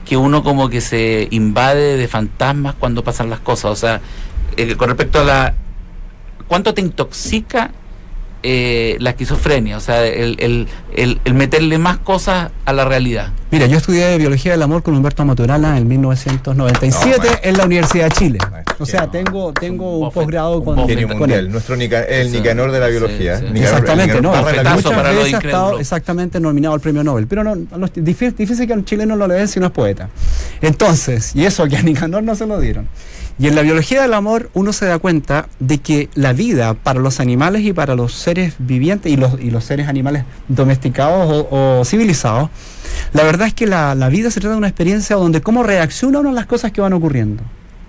que 0.06 0.16
uno 0.16 0.44
como 0.44 0.70
que 0.70 0.80
se 0.80 1.28
invade 1.32 1.98
de 1.98 2.08
fantasmas 2.08 2.76
cuando 2.76 3.04
pasan 3.04 3.30
las 3.30 3.40
cosas? 3.40 3.72
O 3.72 3.76
sea, 3.76 4.02
eh, 4.56 4.76
con 4.76 4.90
respecto 4.90 5.20
a 5.20 5.24
la... 5.26 5.54
¿Cuánto 6.48 6.74
te 6.74 6.82
intoxica 6.82 7.72
eh, 8.44 8.98
la 9.00 9.12
esquizofrenia, 9.12 9.78
o 9.78 9.80
sea, 9.80 10.06
el, 10.06 10.36
el, 10.40 10.68
el, 11.24 11.34
meterle 11.34 11.78
más 11.78 11.98
cosas 11.98 12.52
a 12.66 12.74
la 12.74 12.84
realidad. 12.84 13.30
Mira, 13.52 13.68
yo 13.68 13.78
estudié 13.78 14.18
Biología 14.18 14.52
del 14.52 14.62
Amor 14.62 14.84
con 14.84 14.96
Humberto 14.96 15.24
Maturana 15.24 15.78
en 15.78 15.88
1997 15.88 17.40
en 17.44 17.58
la 17.58 17.66
Universidad 17.66 18.06
de 18.06 18.12
Chile. 18.12 18.40
o 18.80 18.86
sea, 18.86 19.10
tengo, 19.10 19.54
tengo 19.54 20.00
un, 20.00 20.12
posgrado 20.12 20.62
con, 20.62 20.76
mundial, 20.76 21.50
nuestro 21.50 21.76
el 21.76 22.32
Nicanor 22.32 22.72
de 22.72 22.80
la 22.80 22.88
biología. 22.88 23.40
exactamente, 23.40 24.22
no, 24.22 24.30
muchas 24.30 24.46
veces 24.46 25.34
ha 25.34 25.38
estado 25.38 25.80
exactamente 25.80 26.40
nominado 26.40 26.76
al 26.76 26.82
premio 26.82 27.04
Nobel, 27.04 27.28
pero 27.28 27.44
no, 27.44 27.56
difícil, 27.96 28.36
difícil 28.36 28.68
que 28.68 28.74
a 28.74 28.76
un 28.76 28.84
chileno 28.84 29.16
no 29.16 29.26
lo 29.26 29.34
den 29.34 29.48
si 29.48 29.60
no 29.60 29.68
es 29.68 29.72
poeta. 29.72 30.10
Entonces, 30.64 31.36
y 31.36 31.46
eso 31.46 31.68
que 31.68 31.76
a 31.76 31.82
Nicanor 31.84 32.24
no 32.24 32.36
se 32.36 32.48
lo 32.48 32.60
dieron. 32.60 32.88
Y 33.38 33.48
en 33.48 33.56
la 33.56 33.64
biología 33.64 34.02
del 34.02 34.14
amor 34.14 34.50
uno 34.54 34.72
se 34.72 34.86
da 34.86 34.98
cuenta 34.98 35.50
de 35.60 35.80
que 35.80 36.10
la 36.16 36.34
vida 36.34 36.74
para 36.74 37.00
los 37.00 37.20
animales 37.20 37.64
y 37.64 37.74
para 37.74 37.96
los 37.96 38.14
seres 38.14 38.56
vivientes 38.60 39.12
y 39.12 39.18
los, 39.18 39.40
y 39.42 39.52
los 39.52 39.66
seres 39.66 39.90
animales 39.90 40.24
domesticados 40.48 41.48
o, 41.50 41.84
civilizados, 41.84 42.50
la 43.12 43.24
verdad 43.24 43.48
es 43.48 43.54
que 43.54 43.68
la, 43.68 43.94
la, 43.94 44.08
vida 44.08 44.32
se 44.32 44.40
trata 44.40 44.54
de 44.54 44.60
una 44.60 44.68
experiencia 44.68 45.16
donde 45.18 45.42
cómo 45.42 45.64
reacciona 45.64 46.20
uno 46.20 46.30
a 46.30 46.34
las 46.34 46.46
cosas 46.46 46.72
que 46.72 46.80
van 46.80 46.94
ocurriendo. 46.94 47.44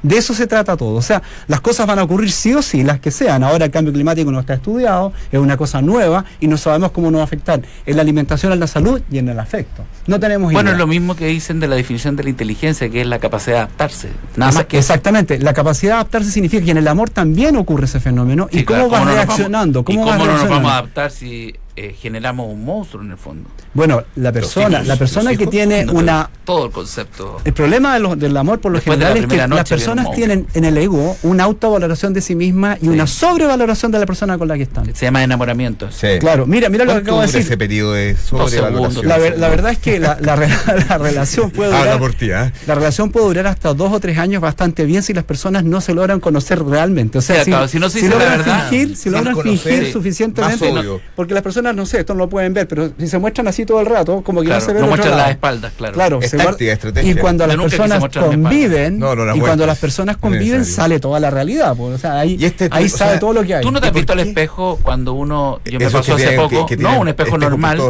De 0.04 0.18
eso 0.18 0.34
se 0.34 0.46
trata 0.46 0.76
todo. 0.76 0.94
O 0.94 1.02
sea, 1.02 1.22
las 1.48 1.60
cosas 1.60 1.86
van 1.86 1.98
a 1.98 2.04
ocurrir 2.04 2.30
sí 2.30 2.52
o 2.52 2.62
sí, 2.62 2.84
las 2.84 3.00
que 3.00 3.10
sean. 3.10 3.42
Ahora 3.42 3.64
el 3.64 3.70
cambio 3.70 3.92
climático 3.92 4.30
no 4.30 4.38
está 4.38 4.54
estudiado, 4.54 5.12
es 5.32 5.40
una 5.40 5.56
cosa 5.56 5.82
nueva 5.82 6.24
y 6.40 6.46
no 6.46 6.58
sabemos 6.58 6.92
cómo 6.92 7.10
nos 7.10 7.18
va 7.18 7.22
a 7.22 7.24
afectar 7.24 7.62
en 7.86 7.96
la 7.96 8.02
alimentación, 8.02 8.52
en 8.52 8.60
la 8.60 8.66
salud 8.66 9.00
y 9.10 9.18
en 9.18 9.30
el 9.30 9.40
afecto. 9.40 9.82
No 10.06 10.20
tenemos 10.20 10.52
Bueno, 10.52 10.70
es 10.70 10.78
lo 10.78 10.86
mismo 10.86 11.16
que 11.16 11.26
dicen 11.26 11.58
de 11.58 11.68
la 11.68 11.74
definición 11.74 12.16
de 12.16 12.22
la 12.22 12.30
inteligencia, 12.30 12.88
que 12.90 13.00
es 13.00 13.06
la 13.06 13.18
capacidad 13.18 13.56
de 13.56 13.62
adaptarse. 13.62 14.10
Nada 14.36 14.52
más 14.52 14.66
que 14.66 14.78
Exactamente. 14.78 15.38
La 15.38 15.54
capacidad 15.54 15.92
de 15.92 15.94
adaptarse 15.96 16.30
significa 16.30 16.64
que 16.64 16.70
en 16.70 16.76
el 16.76 16.86
amor 16.86 17.08
también 17.08 17.56
ocurre 17.56 17.86
ese 17.86 17.98
fenómeno. 17.98 18.46
¿Y 18.52 18.64
cómo 18.64 18.90
va 18.90 19.04
reaccionando? 19.04 19.84
¿Cómo, 19.84 20.02
¿Y 20.02 20.04
cómo 20.04 20.26
no 20.26 20.32
nos 20.36 20.48
vamos 20.48 20.70
a 20.70 20.78
adaptar 20.78 21.10
si 21.10 21.54
eh, 21.76 21.92
generamos 21.98 22.46
un 22.48 22.64
monstruo 22.64 23.02
en 23.02 23.10
el 23.10 23.18
fondo. 23.18 23.50
Bueno, 23.74 24.04
la 24.14 24.30
persona, 24.30 24.82
la 24.82 24.96
persona 24.96 25.34
que 25.34 25.48
tiene 25.48 25.86
una 25.90 26.30
todo 26.44 26.66
el 26.66 26.72
concepto. 26.72 27.40
El 27.44 27.52
problema 27.52 27.98
del 27.98 28.36
amor 28.36 28.60
por 28.60 28.70
lo 28.72 28.80
general 28.80 29.16
es 29.16 29.26
que 29.26 29.36
las 29.36 29.68
personas 29.68 30.10
tienen 30.12 30.46
en 30.54 30.64
el 30.64 30.76
ego 30.76 31.16
una 31.22 31.44
autovaloración 31.44 32.12
de 32.12 32.20
sí 32.20 32.34
misma 32.34 32.78
y 32.80 32.88
una 32.88 33.06
sobrevaloración 33.06 33.90
de 33.90 33.98
la 33.98 34.06
persona 34.06 34.38
con 34.38 34.48
la 34.48 34.56
que 34.56 34.62
están. 34.62 34.94
Se 34.94 35.06
llama 35.06 35.24
enamoramiento. 35.24 35.88
Claro, 36.20 36.46
mira, 36.46 36.68
mira 36.68 36.84
lo 36.84 36.92
que 36.92 36.98
acabo 36.98 37.20
de 37.20 37.26
decir. 37.26 37.40
ese 37.40 37.56
periodo 37.56 37.94
de 37.94 38.16
sobrevaloración? 38.16 39.08
La, 39.08 39.18
la, 39.18 39.48
verdad 39.48 39.72
es 39.72 39.78
que 39.78 39.98
la, 39.98 40.18
la, 40.20 40.36
relación 40.98 41.50
puede 41.50 41.70
durar. 41.70 42.00
¿eh? 42.20 42.52
La 42.66 42.74
relación 42.74 43.10
puede 43.10 43.26
durar 43.26 43.46
hasta 43.46 43.74
dos 43.74 43.92
o 43.92 44.00
tres 44.00 44.18
años 44.18 44.40
bastante 44.40 44.84
bien 44.84 45.02
si 45.02 45.12
las 45.12 45.24
personas 45.24 45.64
no 45.64 45.80
se 45.80 45.94
logran 45.94 46.20
conocer 46.20 46.62
realmente. 46.62 47.18
O 47.18 47.22
sea, 47.22 47.44
si, 47.68 47.78
no 47.78 47.88
se 47.88 48.08
logran 48.08 48.44
fingir, 48.44 48.96
si 48.96 49.10
logran 49.10 49.36
fingir 49.36 49.92
suficientemente, 49.92 50.72
porque 51.16 51.34
las 51.34 51.42
personas 51.42 51.74
no 51.74 51.86
sé, 51.86 52.00
esto 52.00 52.14
no 52.14 52.20
lo 52.20 52.28
pueden 52.28 52.52
ver, 52.54 52.68
pero 52.68 52.92
si 52.98 53.08
se 53.08 53.18
muestran 53.18 53.48
así 53.48 53.63
todo 53.64 53.80
el 53.80 53.86
rato, 53.86 54.22
como 54.22 54.42
que 54.42 54.48
no 54.48 54.60
se 54.60 54.72
ve 54.72 54.80
no 54.80 54.88
muestran 54.88 55.16
las 55.16 55.30
espaldas, 55.30 55.72
claro. 55.76 55.94
claro 55.94 56.18
es 56.22 56.30
táctica, 56.30 56.72
estrategia. 56.72 57.10
Y 57.10 57.14
cuando 57.14 57.46
las 57.46 57.56
personas 57.56 58.04
conviven, 58.16 59.02
y 59.34 59.40
cuando 59.40 59.66
las 59.66 59.78
personas 59.78 60.16
conviven, 60.16 60.64
sale 60.64 61.00
toda 61.00 61.20
la 61.20 61.30
realidad. 61.30 61.74
Pues, 61.76 61.94
o 61.94 61.98
sea, 61.98 62.20
ahí, 62.20 62.38
este, 62.40 62.68
ahí 62.70 62.88
sabe 62.88 63.18
todo 63.18 63.32
lo 63.32 63.44
que 63.44 63.56
hay. 63.56 63.62
¿Tú 63.62 63.70
no 63.70 63.80
te 63.80 63.88
has 63.88 63.92
visto 63.92 64.12
el 64.12 64.20
espejo 64.20 64.78
cuando 64.82 65.12
uno, 65.14 65.60
yo 65.64 65.78
me 65.78 65.90
pasó 65.90 66.14
hace 66.14 66.36
poco, 66.36 66.66
no, 66.78 67.00
un 67.00 67.08
espejo 67.08 67.38
normal, 67.38 67.80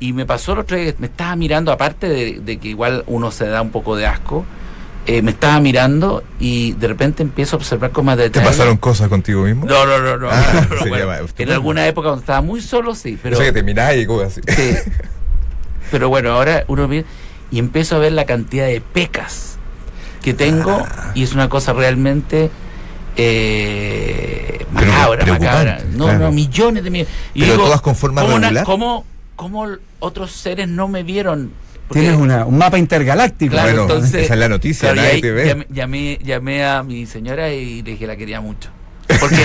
y 0.00 0.12
me 0.12 0.26
pasó 0.26 0.54
el 0.54 0.58
otro 0.60 0.76
día, 0.76 0.94
me 0.98 1.06
estaba 1.06 1.36
mirando, 1.36 1.70
aparte 1.70 2.40
de 2.40 2.56
que 2.58 2.68
igual 2.68 3.04
uno 3.06 3.30
se 3.30 3.46
da 3.46 3.62
un 3.62 3.70
poco 3.70 3.94
de 3.96 4.06
asco, 4.06 4.44
eh, 5.06 5.22
me 5.22 5.32
estaba 5.32 5.58
mirando 5.60 6.22
y 6.38 6.72
de 6.72 6.88
repente 6.88 7.22
empiezo 7.22 7.56
a 7.56 7.58
observar 7.58 7.90
con 7.90 8.04
más 8.04 8.16
detalle. 8.16 8.44
¿Te 8.44 8.50
pasaron 8.50 8.76
cosas 8.76 9.08
contigo 9.08 9.42
mismo? 9.42 9.66
No, 9.66 9.84
no, 9.84 9.98
no. 9.98 10.16
no, 10.16 10.28
ah, 10.30 10.66
en 11.38 11.50
alguna 11.50 11.86
época 11.86 12.08
cuando 12.08 12.20
estaba 12.20 12.40
muy 12.40 12.60
solo, 12.60 12.94
sí. 12.94 13.18
Pero, 13.22 13.36
o 13.36 13.38
sea, 13.38 13.46
que 13.46 13.52
te 13.52 13.62
mirás 13.62 13.96
y 13.96 14.06
cosas 14.06 14.38
así. 14.38 14.40
Sí. 14.54 14.90
Pero 15.90 16.08
bueno, 16.08 16.32
ahora 16.32 16.64
uno 16.68 16.88
mira 16.88 17.04
y 17.50 17.58
empiezo 17.58 17.96
a 17.96 17.98
ver 17.98 18.12
la 18.12 18.24
cantidad 18.24 18.66
de 18.66 18.80
pecas 18.80 19.56
que 20.22 20.32
tengo 20.32 20.70
ah. 20.70 21.12
y 21.14 21.22
es 21.22 21.34
una 21.34 21.48
cosa 21.48 21.72
realmente 21.72 22.50
eh, 23.16 24.64
macabra, 24.72 25.26
macabra. 25.26 25.82
No, 25.92 26.16
no, 26.18 26.32
millones 26.32 26.82
de 26.82 26.90
millones. 26.90 27.12
Y 27.34 27.42
pero 27.42 27.56
todas 27.56 27.80
con 27.82 27.94
forma 27.94 28.22
regular. 28.22 28.64
¿cómo, 28.64 29.04
¿Cómo 29.36 29.66
otros 29.98 30.32
seres 30.32 30.68
no 30.68 30.88
me 30.88 31.02
vieron 31.02 31.52
Tienes 31.92 32.16
una, 32.16 32.44
un 32.44 32.58
mapa 32.58 32.78
intergaláctico. 32.78 33.56
bueno, 33.56 33.82
entonces, 33.82 34.24
esa 34.24 34.34
es 34.34 34.40
la 34.40 34.48
noticia, 34.48 34.94
nadie 34.94 35.20
te 35.20 35.30
ve. 35.30 35.66
Llamé, 35.70 36.18
llamé, 36.22 36.64
a 36.64 36.82
mi 36.82 37.06
señora 37.06 37.52
y 37.52 37.82
le 37.82 37.92
dije 37.92 38.06
la 38.06 38.16
quería 38.16 38.40
mucho. 38.40 38.70
Porque 39.20 39.36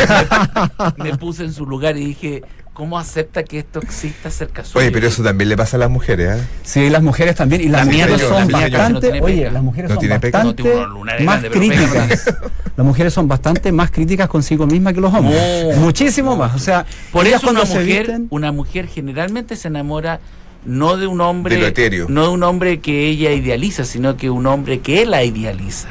me, 0.97 1.17
puse 1.17 1.43
en 1.43 1.53
su 1.53 1.65
lugar 1.65 1.97
y 1.97 2.05
dije, 2.05 2.43
¿cómo 2.73 2.97
acepta 2.97 3.43
que 3.43 3.59
esto 3.59 3.79
exista 3.79 4.29
cerca 4.29 4.63
suyo? 4.63 4.79
Oye, 4.79 4.91
pero 4.91 5.07
eso 5.07 5.23
también 5.23 5.49
le 5.49 5.57
pasa 5.57 5.77
a 5.77 5.79
las 5.79 5.89
mujeres, 5.89 6.39
¿eh? 6.39 6.47
Sí, 6.63 6.89
las 6.89 7.01
mujeres 7.01 7.35
también. 7.35 7.61
Y 7.61 7.67
las 7.69 7.85
mujeres 7.85 8.21
son 8.21 8.47
bastante, 8.47 9.21
oye, 9.21 9.51
las 9.51 9.63
mujeres 9.63 9.91
son 9.91 10.07
bastante 10.07 11.23
más 11.23 11.43
críticas. 11.45 12.35
las 12.77 12.85
mujeres 12.85 13.13
son 13.13 13.27
bastante 13.27 13.71
más 13.71 13.91
críticas 13.91 14.27
consigo 14.27 14.67
mismas 14.67 14.93
que 14.93 15.01
los 15.01 15.13
hombres. 15.13 15.77
Muchísimo 15.77 16.35
más. 16.35 16.55
O 16.55 16.59
sea, 16.59 16.85
por 17.11 17.27
eso 17.27 17.49
una 17.49 17.65
mujer, 17.65 18.21
una 18.29 18.51
mujer 18.51 18.87
generalmente 18.87 19.55
se 19.55 19.67
enamora 19.67 20.19
no 20.67 20.97
de 20.97 21.07
un 21.07 21.21
hombre 21.21 21.73
no 22.07 22.23
de 22.23 22.29
un 22.29 22.43
hombre 22.43 22.79
que 22.79 23.07
ella 23.07 23.31
idealiza 23.31 23.85
sino 23.85 24.17
que 24.17 24.29
un 24.29 24.45
hombre 24.45 24.79
que 24.79 25.01
él 25.01 25.11
la 25.11 25.23
idealiza. 25.23 25.89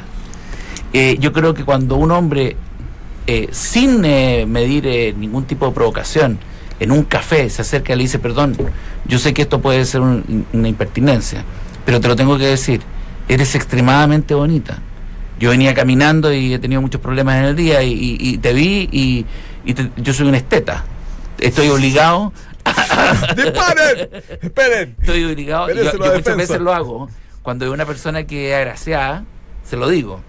Eh, 0.93 1.17
yo 1.19 1.33
creo 1.33 1.53
que 1.53 1.65
cuando 1.65 1.97
un 1.97 2.11
hombre 2.11 2.55
eh, 3.27 3.49
sin 3.51 4.05
eh, 4.05 4.45
medir 4.47 5.15
ningún 5.17 5.43
tipo 5.43 5.67
de 5.67 5.73
provocación 5.73 6.39
en 6.79 6.91
un 6.91 7.03
café 7.03 7.49
se 7.49 7.61
acerca 7.61 7.93
y 7.93 7.97
le 7.97 8.03
dice 8.03 8.19
perdón 8.19 8.55
yo 9.05 9.19
sé 9.19 9.33
que 9.33 9.41
esto 9.41 9.59
puede 9.61 9.83
ser 9.83 10.01
una 10.01 10.67
impertinencia 10.67 11.43
pero 11.85 11.99
te 11.99 12.07
lo 12.07 12.15
tengo 12.15 12.37
que 12.37 12.45
decir 12.45 12.81
eres 13.27 13.55
extremadamente 13.55 14.33
bonita. 14.33 14.79
Yo 15.39 15.51
venía 15.51 15.73
caminando 15.73 16.33
y 16.33 16.53
he 16.53 16.59
tenido 16.59 16.81
muchos 16.81 16.99
problemas 16.99 17.37
en 17.37 17.45
el 17.45 17.55
día 17.55 17.83
y, 17.83 18.37
te 18.39 18.53
vi 18.53 18.89
y, 18.91 19.25
yo 19.97 20.13
soy 20.13 20.27
un 20.27 20.35
esteta. 20.35 20.85
Estoy 21.37 21.69
obligado 21.69 22.33
¡Disparen! 23.35 24.09
¡Esperen! 24.41 24.95
Estoy 24.99 25.23
obligado. 25.25 25.69
Yo, 25.73 25.83
muchas 26.15 26.37
veces 26.37 26.59
lo 26.59 26.73
hago. 26.73 27.09
Cuando 27.41 27.65
hay 27.65 27.71
una 27.71 27.85
persona 27.85 28.25
que 28.25 28.51
es 28.51 28.55
agraciada, 28.55 29.23
se 29.63 29.77
lo 29.77 29.89
digo. 29.89 30.21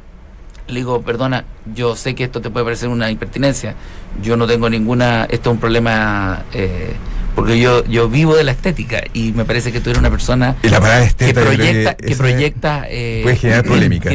Le 0.66 0.80
digo, 0.80 1.02
perdona, 1.02 1.44
yo 1.74 1.96
sé 1.96 2.14
que 2.14 2.24
esto 2.24 2.40
te 2.40 2.50
puede 2.50 2.64
parecer 2.64 2.88
una 2.88 3.10
impertinencia. 3.10 3.74
Yo 4.22 4.36
no 4.36 4.46
tengo 4.46 4.68
ninguna. 4.68 5.24
Esto 5.24 5.50
es 5.50 5.54
un 5.54 5.60
problema. 5.60 6.44
Eh, 6.52 6.94
porque 7.38 7.60
yo 7.60 7.84
yo 7.84 8.08
vivo 8.08 8.34
de 8.34 8.42
la 8.42 8.50
estética 8.50 9.02
y 9.12 9.30
me 9.32 9.44
parece 9.44 9.70
que 9.70 9.80
tú 9.80 9.90
eres 9.90 10.00
una 10.00 10.10
persona 10.10 10.56
y 10.60 10.68
la 10.70 10.80
que 11.16 11.32
proyecta 11.32 11.94
que, 11.94 12.16
proyecta 12.16 12.86
eh, 12.88 13.20
puede 13.22 13.36
generar 13.36 13.64
polémica 13.64 14.10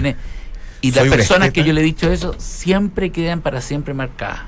y 0.81 0.91
las 0.91 1.07
personas 1.07 1.51
que 1.51 1.63
yo 1.63 1.71
le 1.71 1.79
he 1.79 1.83
dicho 1.85 2.11
eso 2.11 2.35
siempre 2.37 3.11
quedan 3.11 3.39
para 3.39 3.61
siempre 3.61 3.93
marcadas 3.93 4.41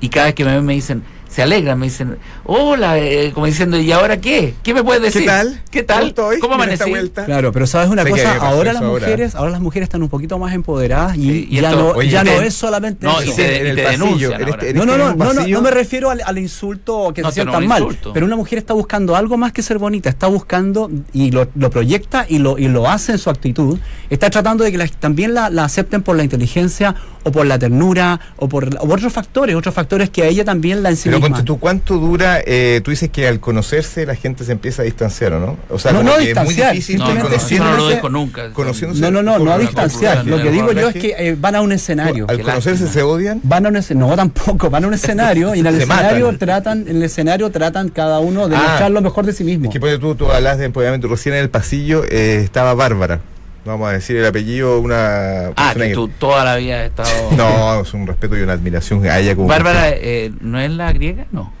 y 0.00 0.10
cada 0.10 0.26
vez 0.26 0.36
que 0.36 0.44
me 0.44 0.54
ven 0.54 0.64
me 0.64 0.74
dicen 0.74 1.02
se 1.28 1.42
alegran, 1.42 1.78
me 1.78 1.86
dicen, 1.86 2.16
hola, 2.44 2.98
eh, 2.98 3.32
como 3.34 3.46
diciendo, 3.46 3.78
¿y 3.78 3.92
ahora 3.92 4.20
qué? 4.20 4.54
¿Qué 4.62 4.72
me 4.74 4.82
puedes 4.82 5.02
decir? 5.02 5.22
¿Qué 5.22 5.28
tal? 5.28 5.62
¿Qué 5.70 5.82
tal? 5.82 6.14
¿Cómo, 6.40 6.54
amanecí? 6.54 6.90
Claro, 7.26 7.52
pero 7.52 7.66
sabes 7.66 7.90
una 7.90 8.04
cosa, 8.04 8.36
ahora 8.36 8.72
las 8.72 8.82
mujeres, 8.82 9.34
ahora. 9.34 9.50
las 9.50 9.60
mujeres 9.60 9.86
están 9.86 10.02
un 10.02 10.08
poquito 10.08 10.38
más 10.38 10.54
empoderadas 10.54 11.16
y, 11.16 11.48
ya, 11.50 11.72
no, 11.72 12.00
ya 12.02 12.24
no 12.24 12.32
es 12.40 12.54
solamente 12.54 13.06
no, 13.06 13.20
eso. 13.20 13.40
en 13.40 13.66
el 13.66 13.82
pasillo, 13.82 14.32
este, 14.32 14.74
no, 14.74 14.86
no, 14.86 14.96
no, 14.96 15.14
no, 15.14 15.32
no, 15.34 15.62
me 15.62 15.70
refiero 15.70 16.10
al, 16.10 16.38
insulto 16.38 17.12
que 17.14 17.22
se 17.24 17.32
sientan 17.32 17.66
mal, 17.66 17.86
pero 18.14 18.24
una 18.24 18.36
mujer 18.36 18.58
está 18.58 18.72
buscando 18.74 19.14
algo 19.14 19.36
más 19.36 19.52
que 19.52 19.62
ser 19.62 19.78
bonita, 19.78 20.08
está 20.08 20.28
buscando 20.28 20.90
y 21.12 21.30
lo, 21.30 21.48
proyecta 21.48 22.24
y 22.28 22.38
lo, 22.38 22.58
y 22.58 22.68
lo 22.68 22.88
hace 22.88 23.12
en 23.12 23.18
su 23.18 23.28
actitud, 23.28 23.78
está 24.08 24.30
tratando 24.30 24.64
de 24.64 24.72
que 24.72 24.88
también 24.98 25.34
la, 25.34 25.46
acepten 25.46 26.02
por 26.02 26.16
la 26.16 26.24
inteligencia 26.24 26.94
o 27.24 27.32
por 27.32 27.44
la 27.46 27.58
ternura 27.58 28.18
o 28.36 28.48
por, 28.48 28.68
otros 28.78 29.12
factores, 29.12 29.54
otros 29.54 29.74
factores 29.74 30.08
que 30.10 30.22
a 30.22 30.26
ella 30.26 30.44
también 30.44 30.82
la 30.82 30.90
enseñan 30.90 31.17
Pero 31.20 31.44
tú, 31.44 31.58
¿cuánto 31.58 31.96
dura? 31.98 32.40
eh, 32.44 32.80
tú 32.84 32.90
dices 32.90 33.10
que 33.10 33.26
al 33.28 33.40
conocerse 33.40 34.06
la 34.06 34.14
gente 34.14 34.44
se 34.44 34.52
empieza 34.52 34.82
a 34.82 34.84
distanciar, 34.84 35.32
¿o 35.34 35.40
no? 35.40 35.56
O 35.70 35.78
sea, 35.78 35.92
No, 35.92 36.02
no 36.02 36.10
que 36.12 36.16
es 36.16 36.18
muy 36.18 36.26
distanciar, 36.26 36.72
difícil 36.72 36.98
No, 36.98 37.08
no, 37.08 37.14
no, 37.14 37.22
no 37.24 37.28
lo 37.30 37.38
simplemente- 37.38 37.94
dejo 37.94 38.08
nunca. 38.08 38.52
conociéndose 38.52 39.00
No, 39.00 39.10
no, 39.10 39.22
no, 39.22 39.38
no 39.38 39.52
a 39.52 39.58
distanciar. 39.58 40.26
Lo 40.26 40.42
que 40.42 40.50
digo 40.50 40.72
yo 40.72 40.88
es 40.88 40.94
que 40.96 41.14
eh, 41.18 41.36
van 41.38 41.54
a 41.54 41.60
un 41.60 41.72
escenario. 41.72 42.26
Al 42.28 42.40
conocerse 42.40 42.84
lástima. 42.84 42.92
se 42.92 43.02
odian. 43.02 43.40
Van 43.42 43.66
a 43.66 43.68
un 43.68 43.76
escenario, 43.76 44.08
no 44.10 44.16
tampoco, 44.16 44.70
van 44.70 44.84
a 44.84 44.86
un 44.88 44.94
escenario 44.94 45.54
y 45.54 45.60
en 45.60 45.66
el 45.66 45.74
escenario 45.76 46.26
matan. 46.26 46.38
tratan, 46.38 46.80
en 46.88 46.96
el 46.96 47.02
escenario 47.02 47.50
tratan 47.50 47.88
cada 47.88 48.20
uno 48.20 48.48
de 48.48 48.56
Ah. 48.56 48.62
mostrar 48.66 48.90
lo 48.90 49.00
mejor 49.00 49.26
de 49.26 49.32
sí 49.32 49.44
mismo. 49.44 49.66
Es 49.66 49.72
que 49.72 49.80
ponte 49.80 49.98
tú, 49.98 50.14
tú 50.14 50.30
hablas 50.30 50.58
de 50.58 50.66
empoderamiento. 50.66 51.08
Recién 51.08 51.34
en 51.34 51.42
el 51.42 51.50
pasillo 51.50 52.04
eh, 52.08 52.40
estaba 52.44 52.74
Bárbara. 52.74 53.20
Vamos 53.68 53.90
a 53.90 53.92
decir 53.92 54.16
el 54.16 54.24
apellido, 54.24 54.80
una 54.80 55.48
Ah, 55.54 55.72
que 55.74 55.88
que- 55.88 55.94
tú 55.94 56.08
toda 56.08 56.42
la 56.42 56.56
vida 56.56 56.80
has 56.80 56.86
estado. 56.86 57.30
No, 57.36 57.82
es 57.82 57.92
un 57.92 58.06
respeto 58.06 58.36
y 58.36 58.40
una 58.40 58.54
admiración 58.54 59.04
a 59.06 59.18
ella 59.18 59.36
como. 59.36 59.46
Bárbara, 59.46 59.90
eh, 59.90 60.32
¿no 60.40 60.58
es 60.58 60.70
la 60.70 60.90
griega? 60.92 61.26
No. 61.32 61.52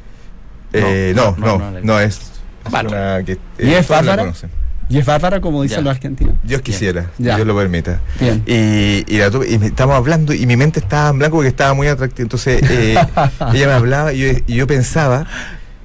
Eh, 0.72 1.12
no, 1.14 1.34
no, 1.38 1.46
no, 1.46 1.58
no, 1.58 1.70
no, 1.72 1.80
no, 1.82 2.00
es, 2.00 2.16
es 2.64 2.70
Bárbara. 2.72 3.16
una 3.16 3.24
que. 3.24 3.32
eh, 3.32 3.38
¿Y 3.58 3.74
es 3.74 3.86
Bárbara? 3.88 4.32
Y 4.90 4.96
es 4.96 5.04
bárbara 5.04 5.38
como 5.42 5.62
dicen 5.62 5.80
Ya. 5.80 5.82
los 5.84 5.90
argentinos. 5.96 6.34
Dios 6.42 6.62
quisiera, 6.62 7.10
Ya. 7.18 7.36
Dios 7.36 7.46
lo 7.46 7.54
permita. 7.54 8.00
Bien. 8.18 8.42
Y, 8.46 9.04
y, 9.06 9.18
la 9.18 9.30
tuve- 9.30 9.46
y 9.50 9.58
me- 9.58 9.66
estábamos 9.66 9.98
hablando 9.98 10.32
y 10.32 10.46
mi 10.46 10.56
mente 10.56 10.80
estaba 10.80 11.10
en 11.10 11.18
blanco 11.18 11.36
porque 11.36 11.48
estaba 11.50 11.74
muy 11.74 11.88
atractiva. 11.88 12.22
Entonces 12.22 12.62
eh, 12.70 12.94
ella 13.52 13.66
me 13.66 13.72
hablaba 13.74 14.14
y 14.14 14.18
yo, 14.18 14.28
y 14.46 14.54
yo 14.54 14.66
pensaba, 14.66 15.26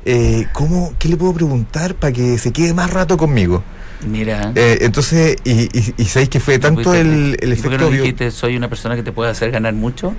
eh, 0.05 0.47
¿cómo, 0.53 0.93
¿qué 0.99 1.09
le 1.09 1.17
puedo 1.17 1.33
preguntar 1.33 1.95
para 1.95 2.13
que 2.13 2.38
se 2.38 2.53
quede 2.53 2.73
más 2.73 2.91
rato 2.91 3.17
conmigo? 3.17 3.62
Mira. 4.08 4.52
Eh, 4.56 4.80
entonces, 4.82 5.38
y, 5.44 5.63
y, 5.78 5.94
y 5.98 6.06
sabéis 6.06 6.30
que 6.30 6.39
fue 6.39 6.60
tanto 6.60 6.82
¿Fuiste- 6.84 7.00
el, 7.02 7.38
el 7.42 7.54
¿y 7.54 7.56
¿Por 7.56 7.70
qué 7.70 7.76
efecto 7.76 7.78
no 7.86 7.89
bio- 7.92 8.02
dijiste 8.02 8.32
soy 8.32 8.58
una 8.58 8.68
persona 8.70 8.96
que 8.96 9.04
te 9.04 9.12
puede 9.12 9.32
hacer 9.32 9.52
ganar 9.52 9.74
mucho? 9.74 10.13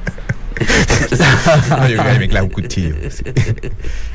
No, 1.71 1.89
yo 1.89 1.97
creo 1.99 2.13
que 2.13 2.19
me 2.19 2.29
clavo 2.29 2.47
un 2.47 2.53
cuchillo. 2.53 2.95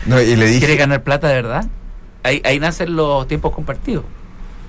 No, 0.05 0.21
y 0.21 0.35
le 0.35 0.45
dije, 0.47 0.59
¿Quieres 0.59 0.77
ganar 0.77 1.03
plata 1.03 1.27
de 1.27 1.33
verdad? 1.35 1.65
Ahí, 2.23 2.41
ahí 2.45 2.59
nacen 2.59 2.95
los 2.95 3.27
tiempos 3.27 3.53
compartidos. 3.53 4.03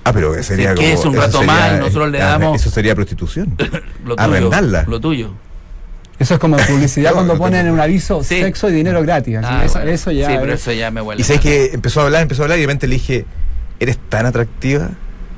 ah, 0.03 0.13
pero 0.13 0.41
sería 0.43 0.73
que 0.75 0.75
como. 0.75 0.87
es 0.99 1.05
un 1.05 1.11
eso 1.13 1.21
rato 1.21 1.37
sería, 1.39 1.53
más 1.53 1.73
y 1.73 1.77
nosotros 1.79 2.11
le 2.11 2.17
damos- 2.19 2.55
Eso 2.61 2.69
sería 2.69 2.95
prostitución. 2.95 3.55
Lo 4.05 4.15
tuyo. 4.15 4.23
Arrendarla. 4.27 4.83
Lo 4.87 4.99
tuyo. 4.99 5.31
Eso 6.19 6.35
es 6.35 6.39
como 6.39 6.57
publicidad 6.57 7.09
No, 7.11 7.15
cuando 7.15 7.33
no 7.33 7.39
ponen 7.39 7.65
en 7.67 7.73
un 7.73 7.79
aviso 7.79 8.23
Sí. 8.23 8.39
sexo 8.41 8.69
y 8.69 8.73
dinero 8.73 9.01
gratis. 9.01 9.37
Ah, 9.43 9.63
eso, 9.65 9.75
bueno. 9.79 9.91
eso 9.91 10.11
ya. 10.11 10.27
Sí, 10.29 10.35
pero 10.39 10.53
es- 10.53 10.61
eso 10.61 10.71
ya 10.71 10.91
me 10.91 11.01
huele. 11.01 11.21
Y 11.21 11.23
sabes 11.23 11.41
que 11.41 11.71
empezó 11.73 12.01
a 12.01 12.05
hablar, 12.05 12.21
empezó 12.23 12.43
a 12.43 12.45
hablar 12.45 12.57
y 12.57 12.61
de 12.61 12.67
repente 12.67 12.87
le 12.87 12.95
dije, 12.95 13.25
¿eres 13.81 13.97
tan 14.09 14.25
atractiva? 14.25 14.89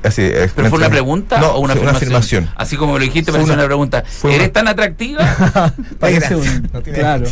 Así, 0.04 0.20
eh, 0.22 0.50
¿Pero 0.54 0.68
fue 0.68 0.78
una 0.78 0.90
pregunta 0.90 1.40
no, 1.40 1.52
o 1.52 1.60
una 1.60 1.74
fue 1.74 1.88
afirmación? 1.88 2.50
Así 2.56 2.76
como 2.76 2.98
lo 2.98 3.04
dijiste, 3.04 3.32
Fue 3.32 3.38
pareció 3.40 3.54
una- 3.54 3.62
una, 3.62 3.66
pregunta. 3.68 4.04
fue 4.06 4.34
¿Eres 4.34 4.48
una- 4.48 4.52
tan 4.52 4.68
atractiva? 4.68 5.72
parece 5.98 6.36
un- 6.36 6.68
No 6.72 6.82
tiene- 6.82 6.98
claro. 6.98 7.26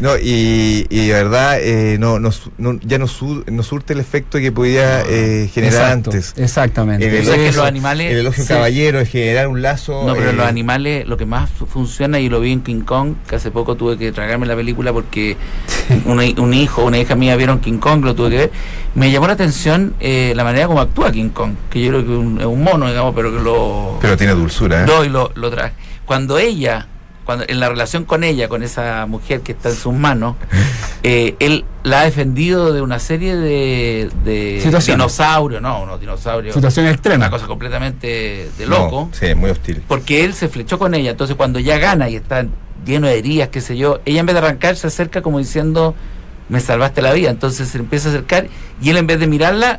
No, 0.00 0.16
y, 0.16 0.86
y 0.88 1.06
de 1.08 1.12
verdad 1.12 1.58
eh, 1.60 1.96
no, 1.98 2.18
no, 2.18 2.32
su- 2.32 2.50
no- 2.58 2.78
ya 2.82 2.98
no, 2.98 3.06
su- 3.06 3.44
no 3.50 3.62
surte 3.62 3.92
el 3.92 4.00
efecto 4.00 4.38
que 4.38 4.50
podía 4.52 5.02
eh, 5.02 5.50
generar 5.52 5.74
Exacto, 5.82 6.10
antes. 6.10 6.34
Exactamente. 6.36 7.06
El 7.06 7.22
O 7.22 7.24
sea, 7.24 7.34
que 7.34 7.42
elogio, 7.42 7.60
los 7.60 7.66
animales- 7.68 8.10
el 8.12 8.18
elogio 8.18 8.42
sí. 8.44 8.48
caballero 8.48 9.00
es 9.00 9.08
generar 9.10 9.48
un 9.48 9.62
lazo. 9.62 10.04
No, 10.06 10.14
pero 10.14 10.30
eh, 10.30 10.32
los 10.32 10.46
animales, 10.46 11.06
lo 11.06 11.16
que 11.16 11.26
más 11.26 11.50
fu- 11.50 11.66
funciona, 11.66 12.18
y 12.20 12.28
lo 12.28 12.40
vi 12.40 12.52
en 12.52 12.62
King 12.62 12.80
Kong, 12.80 13.14
que 13.28 13.36
hace 13.36 13.50
poco 13.50 13.74
tuve 13.76 13.98
que 13.98 14.10
tragarme 14.12 14.46
la 14.46 14.56
película 14.56 14.92
porque 14.92 15.36
una- 16.06 16.24
un 16.42 16.54
hijo, 16.54 16.84
una 16.84 16.98
hija 16.98 17.14
mía 17.14 17.36
vieron 17.36 17.60
King 17.60 17.78
Kong, 17.78 18.04
lo 18.04 18.14
tuve 18.14 18.30
que 18.30 18.36
ver. 18.36 18.50
Me 18.94 19.10
llamó 19.10 19.26
la 19.26 19.34
atención 19.34 19.94
eh, 20.00 20.32
la 20.34 20.44
manera 20.44 20.66
como 20.66 20.80
actúa 20.80 21.12
King 21.12 21.28
Kong, 21.28 21.52
que 21.70 21.80
yo 21.82 21.90
creo 21.90 22.04
que 22.04 22.10
un- 22.10 22.40
es 22.40 22.46
un 22.46 22.62
mono, 22.62 22.88
digamos, 22.88 23.14
pero 23.14 23.30
que 23.32 23.40
lo. 23.42 23.98
Pero 24.00 24.16
tiene 24.16 24.32
dulzura, 24.34 24.82
¿eh? 24.82 24.86
No, 24.86 25.04
y 25.04 25.08
lo, 25.08 25.30
lo 25.34 25.50
trae. 25.50 25.72
Cuando 26.06 26.38
ella, 26.38 26.86
cuando 27.30 27.44
en 27.46 27.60
la 27.60 27.68
relación 27.68 28.04
con 28.06 28.24
ella, 28.24 28.48
con 28.48 28.64
esa 28.64 29.06
mujer 29.06 29.42
que 29.42 29.52
está 29.52 29.68
en 29.68 29.76
sus 29.76 29.94
manos, 29.94 30.34
eh, 31.04 31.36
él 31.38 31.64
la 31.84 32.00
ha 32.00 32.04
defendido 32.04 32.72
de 32.72 32.82
una 32.82 32.98
serie 32.98 33.36
de, 33.36 34.10
de 34.24 34.58
Situaciones. 34.60 34.98
dinosaurios, 34.98 35.62
no, 35.62 35.82
unos 35.84 36.00
dinosaurios. 36.00 36.56
Situación 36.56 36.88
extrema. 36.88 37.16
Una 37.26 37.30
cosa 37.30 37.46
completamente 37.46 38.48
de 38.58 38.66
No, 38.66 38.78
loco 38.80 39.10
sí, 39.12 39.32
muy 39.36 39.50
hostil. 39.50 39.80
porque 39.86 40.24
él 40.24 40.34
se 40.34 40.48
flechó 40.48 40.76
con 40.76 40.92
ella. 40.94 41.12
Entonces, 41.12 41.36
cuando 41.36 41.60
ya 41.60 41.78
gana 41.78 42.08
y 42.08 42.16
está 42.16 42.46
lleno 42.84 43.06
de 43.06 43.16
heridas, 43.18 43.50
qué 43.50 43.60
sé 43.60 43.76
yo, 43.76 44.00
ella 44.06 44.18
en 44.18 44.26
vez 44.26 44.34
de 44.34 44.40
arrancar 44.40 44.74
se 44.74 44.88
acerca 44.88 45.22
como 45.22 45.38
diciendo, 45.38 45.94
me 46.48 46.58
salvaste 46.58 47.00
la 47.00 47.12
vida. 47.12 47.30
Entonces 47.30 47.68
se 47.68 47.78
empieza 47.78 48.08
a 48.08 48.10
acercar 48.12 48.48
y 48.82 48.90
él 48.90 48.96
en 48.96 49.06
vez 49.06 49.20
de 49.20 49.28
mirarla, 49.28 49.78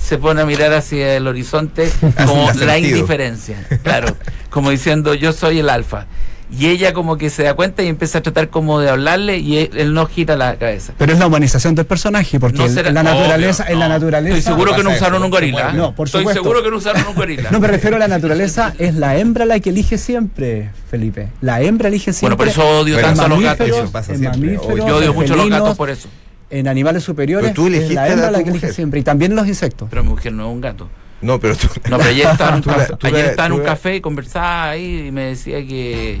se 0.00 0.18
pone 0.18 0.40
a 0.40 0.46
mirar 0.46 0.72
hacia 0.72 1.16
el 1.16 1.26
horizonte 1.26 1.90
como 2.26 2.48
la 2.64 2.78
indiferencia. 2.78 3.66
Claro, 3.82 4.16
como 4.50 4.70
diciendo, 4.70 5.14
yo 5.14 5.32
soy 5.32 5.58
el 5.58 5.68
alfa. 5.68 6.06
Y 6.50 6.66
ella 6.66 6.92
como 6.92 7.16
que 7.16 7.30
se 7.30 7.42
da 7.42 7.54
cuenta 7.54 7.82
y 7.82 7.88
empieza 7.88 8.18
a 8.18 8.22
tratar 8.22 8.48
como 8.50 8.78
de 8.78 8.88
hablarle 8.90 9.38
y 9.38 9.58
él, 9.58 9.70
él 9.74 9.94
no 9.94 10.06
gira 10.06 10.36
la 10.36 10.56
cabeza. 10.56 10.92
Pero 10.98 11.12
es 11.12 11.18
la 11.18 11.26
humanización 11.26 11.74
del 11.74 11.86
personaje, 11.86 12.38
porque 12.38 12.58
No 12.58 12.66
en- 12.66 12.74
será- 12.74 12.88
en 12.90 12.94
la 12.94 13.02
naturaleza, 13.02 13.64
obvio, 13.64 13.72
en 13.72 13.78
la 13.80 13.88
no. 13.88 13.94
naturaleza. 13.94 14.36
Estoy 14.38 14.52
seguro 14.52 14.76
que 14.76 14.84
no 14.84 14.90
usaron 14.90 15.16
eso, 15.16 15.24
un 15.24 15.30
gorila. 15.30 15.72
No, 15.72 15.94
por 15.94 16.06
Estoy 16.06 16.20
supuesto. 16.20 16.42
seguro 16.42 16.62
que 16.62 16.70
no 16.70 16.76
usaron 16.76 17.02
un 17.08 17.14
gorila. 17.14 17.50
No 17.50 17.58
me 17.60 17.66
refiero 17.68 17.96
a 17.96 17.98
la 17.98 18.08
naturaleza, 18.08 18.74
es 18.78 18.94
la 18.94 19.16
hembra 19.16 19.46
la 19.46 19.58
que 19.60 19.70
elige 19.70 19.98
siempre, 19.98 20.70
Felipe. 20.90 21.28
La 21.40 21.60
hembra 21.62 21.88
elige 21.88 22.12
siempre. 22.12 22.36
bueno, 22.36 22.52
por 22.54 22.64
eso 22.64 22.80
odio 22.80 23.00
tanto 23.00 23.22
a 23.22 23.28
los 23.28 23.40
gatos. 23.40 23.68
Eso 23.68 23.90
pasa 23.90 24.14
siempre. 24.14 24.54
Yo 24.54 24.96
odio 24.96 25.14
mucho 25.14 25.34
a 25.34 25.36
los 25.36 25.48
gatos 25.50 25.76
por 25.76 25.90
eso. 25.90 26.08
En 26.50 26.68
animales 26.68 27.02
superiores, 27.02 27.50
Pero 27.50 27.54
tú 27.54 27.62
es 27.66 27.68
elegiste 27.72 27.94
la 27.94 28.02
a 28.02 28.08
hembra 28.08 28.26
tu 28.28 28.32
la 28.32 28.38
que 28.38 28.50
elige 28.50 28.66
mujer. 28.66 28.74
siempre. 28.74 29.00
Y 29.00 29.02
también 29.02 29.34
los 29.34 29.48
insectos. 29.48 29.88
Pero 29.90 30.04
mi 30.04 30.10
mujer 30.10 30.32
no 30.32 30.46
es 30.46 30.52
un 30.52 30.60
gato. 30.60 30.88
No, 31.20 31.40
pero 31.40 31.56
tú. 31.56 31.68
No, 31.88 31.96
pero 31.98 32.10
ayer 32.10 32.26
estaba 32.26 32.50
en 32.50 32.56
un, 32.56 32.62
Tú 32.62 32.70
la- 32.70 32.76
café, 32.76 32.96
tú 32.98 33.06
ayer 33.06 33.24
estaba 33.26 33.46
en 33.46 33.52
un 33.52 33.58
la- 33.60 33.64
café 33.64 33.96
y 33.96 34.00
conversaba 34.00 34.70
ahí 34.70 35.06
y 35.08 35.10
me 35.10 35.22
decía 35.26 35.58
que, 35.66 36.18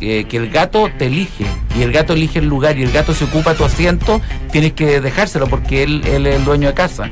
que, 0.00 0.24
que 0.28 0.36
el 0.36 0.50
gato 0.50 0.90
te 0.98 1.06
elige 1.06 1.46
y 1.78 1.82
el 1.82 1.92
gato 1.92 2.12
elige 2.14 2.40
el 2.40 2.46
lugar 2.46 2.76
y 2.78 2.82
el 2.82 2.90
gato 2.92 3.14
se 3.14 3.24
ocupa 3.24 3.54
tu 3.54 3.64
asiento, 3.64 4.20
tienes 4.50 4.72
que 4.72 5.00
dejárselo 5.00 5.46
porque 5.46 5.82
él, 5.84 6.02
él 6.06 6.26
es 6.26 6.36
el 6.36 6.44
dueño 6.44 6.68
de 6.68 6.74
casa. 6.74 7.10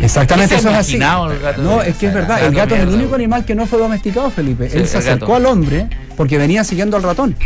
Exactamente, 0.00 0.54
¿Qué 0.54 0.60
se 0.60 0.68
eso 0.68 0.70
es 0.70 0.80
así. 0.80 0.96
imaginado 0.96 1.30
el 1.32 1.38
gato? 1.40 1.62
No, 1.62 1.82
es 1.82 1.96
que 1.96 2.06
es 2.06 2.14
verdad, 2.14 2.44
el 2.44 2.54
Gato 2.54 2.74
es 2.74 2.82
el 2.82 2.88
único 2.88 3.14
animal 3.14 3.44
que 3.44 3.54
no 3.54 3.66
fue 3.66 3.78
domesticado, 3.78 4.30
Felipe. 4.30 4.68
Sí, 4.70 4.78
Él 4.78 4.86
se 4.88 4.98
acercó 4.98 5.34
al 5.36 5.46
hombre 5.46 5.88
porque 6.16 6.38
venía 6.38 6.64
siguiendo 6.64 6.96
al 6.96 7.02
ratón. 7.02 7.36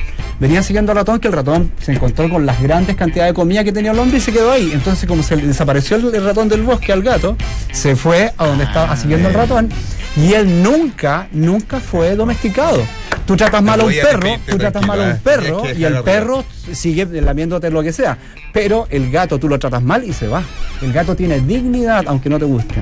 Venía 0.40 0.62
siguiendo 0.62 0.92
al 0.92 0.96
ratón 0.98 1.20
que 1.20 1.28
el 1.28 1.34
ratón 1.34 1.72
se 1.80 1.92
encontró 1.92 2.28
con 2.28 2.44
las 2.46 2.60
grandes 2.60 2.96
cantidades 2.96 3.30
de 3.30 3.34
comida 3.34 3.62
que 3.64 3.72
tenía 3.72 3.92
el 3.92 3.98
hombre 3.98 4.18
y 4.18 4.20
se 4.20 4.32
quedó 4.32 4.52
ahí. 4.52 4.70
Entonces, 4.72 5.08
como 5.08 5.22
se 5.22 5.36
le 5.36 5.46
desapareció 5.46 5.96
el, 5.96 6.24
ratón 6.24 6.48
del 6.48 6.62
bosque 6.62 6.92
al 6.92 7.02
gato, 7.02 7.36
se 7.72 7.96
fue 7.96 8.32
a 8.36 8.46
donde 8.46 8.64
estaba 8.64 8.92
Ah, 8.92 8.96
siguiendo 8.96 9.28
al 9.28 9.34
ratón 9.34 9.68
y 10.16 10.32
él 10.34 10.62
nunca, 10.62 11.28
nunca 11.32 11.80
fue 11.80 12.14
domesticado. 12.16 12.82
Tú 13.26 13.36
tratas 13.36 13.62
mal 13.62 13.80
a 13.80 13.84
un 13.84 13.92
perro, 13.92 14.36
tú 14.46 14.58
tratas 14.58 14.86
mal 14.86 15.00
a 15.00 15.04
un 15.14 15.18
perro 15.18 15.62
y 15.74 15.84
el 15.84 16.02
perro 16.02 16.44
sigue 16.72 17.06
lamiéndote 17.06 17.70
lo 17.70 17.82
que 17.82 17.92
sea. 17.92 18.18
Pero 18.52 18.86
el 18.90 19.10
gato 19.10 19.38
tú 19.38 19.48
lo 19.48 19.58
tratas 19.58 19.82
mal 19.82 20.04
y 20.04 20.12
se 20.12 20.28
va. 20.28 20.42
El 20.85 20.92
gato 20.92 21.16
tiene 21.16 21.40
dignidad 21.40 22.05
aunque 22.07 22.29
no 22.29 22.38
te 22.38 22.44
guste. 22.44 22.75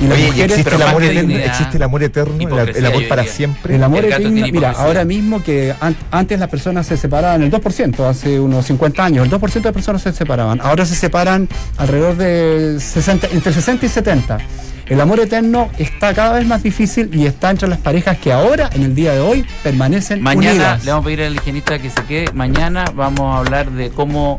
Y 0.00 0.10
Oye, 0.10 0.22
¿y 0.22 0.26
mujeres 0.28 0.58
existe 0.58 0.64
pero 0.70 0.76
el 0.76 0.82
amor 0.88 1.02
eterno? 1.04 1.20
dignidad, 1.28 1.46
¿Existe 1.46 1.76
el 1.76 1.82
amor 1.82 2.02
eterno? 2.02 2.34
El, 2.38 2.86
amor 2.86 3.08
para 3.08 3.22
diría. 3.22 3.36
siempre. 3.36 3.74
El 3.76 3.82
amor 3.84 4.04
El 4.04 4.16
tiene 4.16 4.50
Mira, 4.52 4.70
ahora 4.72 5.04
mismo 5.04 5.42
que 5.42 5.74
an- 5.80 5.96
antes 6.10 6.40
las 6.40 6.48
personas 6.48 6.86
se 6.86 6.96
separaban 6.96 7.42
el 7.42 7.50
2%, 7.50 8.04
hace 8.08 8.40
unos 8.40 8.66
50 8.66 9.04
años, 9.04 9.24
el 9.26 9.30
2% 9.30 9.62
de 9.62 9.72
personas 9.72 10.02
se 10.02 10.12
separaban. 10.12 10.60
Ahora 10.60 10.84
se 10.86 10.94
separan 10.96 11.48
alrededor 11.76 12.16
de 12.16 12.78
60, 12.80 13.28
entre 13.32 13.52
60 13.52 13.86
y 13.86 13.88
70. 13.88 14.38
El 14.86 15.00
amor 15.00 15.20
eterno 15.20 15.70
está 15.78 16.12
cada 16.12 16.34
vez 16.38 16.46
más 16.46 16.62
difícil 16.62 17.08
y 17.14 17.26
está 17.26 17.50
entre 17.50 17.68
las 17.68 17.78
parejas 17.78 18.18
que 18.18 18.32
ahora, 18.32 18.68
en 18.74 18.82
el 18.82 18.94
día 18.94 19.12
de 19.14 19.20
hoy, 19.20 19.46
permanecen 19.62 20.20
Mañana 20.20 20.50
unidas. 20.50 20.84
le 20.84 20.90
vamos 20.90 21.04
a 21.04 21.06
pedir 21.06 21.22
al 21.22 21.34
higienista 21.36 21.78
que 21.78 21.88
se 21.90 22.02
quede. 22.02 22.32
Mañana 22.34 22.84
vamos 22.94 23.34
a 23.34 23.38
hablar 23.38 23.70
de 23.70 23.90
cómo, 23.90 24.38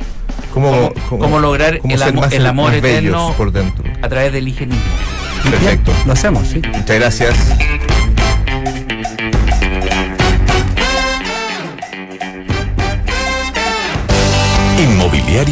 ¿Cómo, 0.53 0.93
cómo- 1.09 1.21
cómo 1.23 1.39
lograr 1.39 1.79
el 1.83 2.03
amo- 2.03 2.21
más- 2.21 2.33
el 2.33 2.45
amor 2.45 2.73
eterno? 2.73 3.33
por 3.37 3.51
dentro? 3.51 3.83
a 4.01 4.07
través 4.09 4.31
del 4.33 4.47
higienismo. 4.47 4.83
Perfecto. 5.49 5.91
Lo 6.05 6.13
hacemos, 6.13 6.47
sí. 6.47 6.61
Muchas 6.73 6.95
gracias. 6.99 7.35